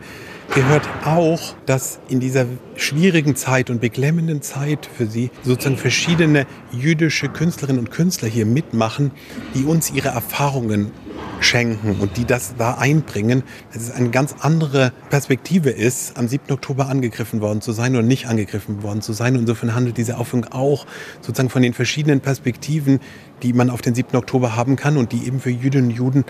gehört 0.55 0.88
auch, 1.05 1.57
dass 1.67 1.99
in 2.09 2.21
dieser 2.21 2.47
schwierigen 2.77 3.35
Zeit 3.35 3.69
und 3.69 3.81
beklemmenden 3.81 4.43
Zeit 4.43 4.87
für 4.87 5.07
Sie 5.07 5.31
sozusagen 5.43 5.77
verschiedene 5.77 6.47
jüdische 6.71 7.29
Künstlerinnen 7.29 7.81
und 7.81 7.90
Künstler 7.90 8.29
hier 8.29 8.47
mitmachen, 8.47 9.11
die 9.55 9.64
uns 9.64 9.90
ihre 9.90 10.09
Erfahrungen 10.09 10.93
schenken 11.40 12.00
und 12.00 12.16
die 12.16 12.24
das 12.24 12.55
da 12.57 12.74
einbringen, 12.74 13.42
dass 13.72 13.83
es 13.83 13.90
eine 13.90 14.11
ganz 14.11 14.35
andere 14.40 14.92
Perspektive 15.11 15.70
ist, 15.70 16.16
am 16.16 16.27
7. 16.29 16.53
Oktober 16.53 16.88
angegriffen 16.88 17.40
worden 17.40 17.61
zu 17.61 17.72
sein 17.72 17.94
oder 17.94 18.03
nicht 18.03 18.27
angegriffen 18.27 18.83
worden 18.83 19.03
zu 19.03 19.12
sein. 19.12 19.35
Insofern 19.35 19.74
handelt 19.74 19.96
diese 19.96 20.16
Aufführung 20.16 20.46
auch 20.46 20.87
sozusagen 21.20 21.50
von 21.50 21.62
den 21.62 21.74
verschiedenen 21.74 22.20
Perspektiven, 22.20 23.00
die 23.42 23.53
man 23.53 23.70
auf 23.70 23.83
den 23.83 23.94
7. 23.94 24.16
Oktober 24.16 24.57
haben 24.57 24.77
kann 24.77 24.97
und 24.97 25.12
die 25.12 25.27
eben 25.27 25.40
für 25.40 25.51
Jüdinnen 25.51 25.90
und 25.90 25.97
Juden 25.97 26.25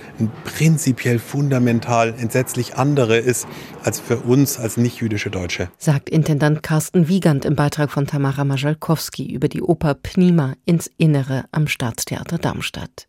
prinzipiell 0.45 1.19
fundamental 1.19 2.15
entsetzlich 2.19 2.77
andere 2.77 3.19
ist 3.19 3.47
als 3.83 4.01
für 4.01 4.19
uns 4.19 4.59
als 4.59 4.77
nicht-jüdische 4.77 5.31
Deutsche. 5.31 5.69
Sagt 5.79 6.09
Intendant 6.09 6.63
Carsten 6.63 7.09
Wiegand 7.09 7.45
im 7.45 7.57
Beitrag 7.57 7.91
von 7.91 8.07
Tamara 8.07 8.45
Majalkowski 8.45 9.33
über 9.33 9.49
die 9.49 9.63
Oper 9.63 9.95
Pnima 9.95 10.55
ins 10.65 10.91
Innere 10.97 11.45
am 11.53 11.69
Staatstheater 11.69 12.39
Darmstadt. 12.39 13.07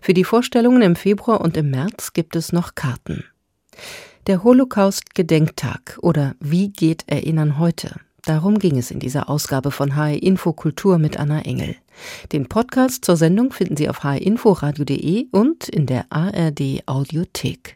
Für 0.00 0.14
die 0.14 0.24
Vorstellungen 0.24 0.82
im 0.82 0.96
Februar 0.96 1.40
und 1.40 1.56
im 1.56 1.70
März 1.70 2.12
gibt 2.12 2.36
es 2.36 2.52
noch 2.52 2.74
Karten. 2.74 3.24
Der 4.26 4.42
Holocaust-Gedenktag 4.42 5.98
oder 6.02 6.34
Wie 6.40 6.70
geht 6.70 7.04
Erinnern 7.06 7.58
heute? 7.58 8.05
Darum 8.26 8.58
ging 8.58 8.76
es 8.76 8.90
in 8.90 8.98
dieser 8.98 9.30
Ausgabe 9.30 9.70
von 9.70 9.94
HR 9.94 10.20
Info 10.20 10.52
Kultur 10.52 10.98
mit 10.98 11.16
Anna 11.16 11.42
Engel. 11.42 11.76
Den 12.32 12.48
Podcast 12.48 13.04
zur 13.04 13.16
Sendung 13.16 13.52
finden 13.52 13.76
Sie 13.76 13.88
auf 13.88 14.02
hrinforadio.de 14.02 15.28
und 15.30 15.68
in 15.68 15.86
der 15.86 16.06
ARD 16.10 16.82
Audiothek. 16.86 17.75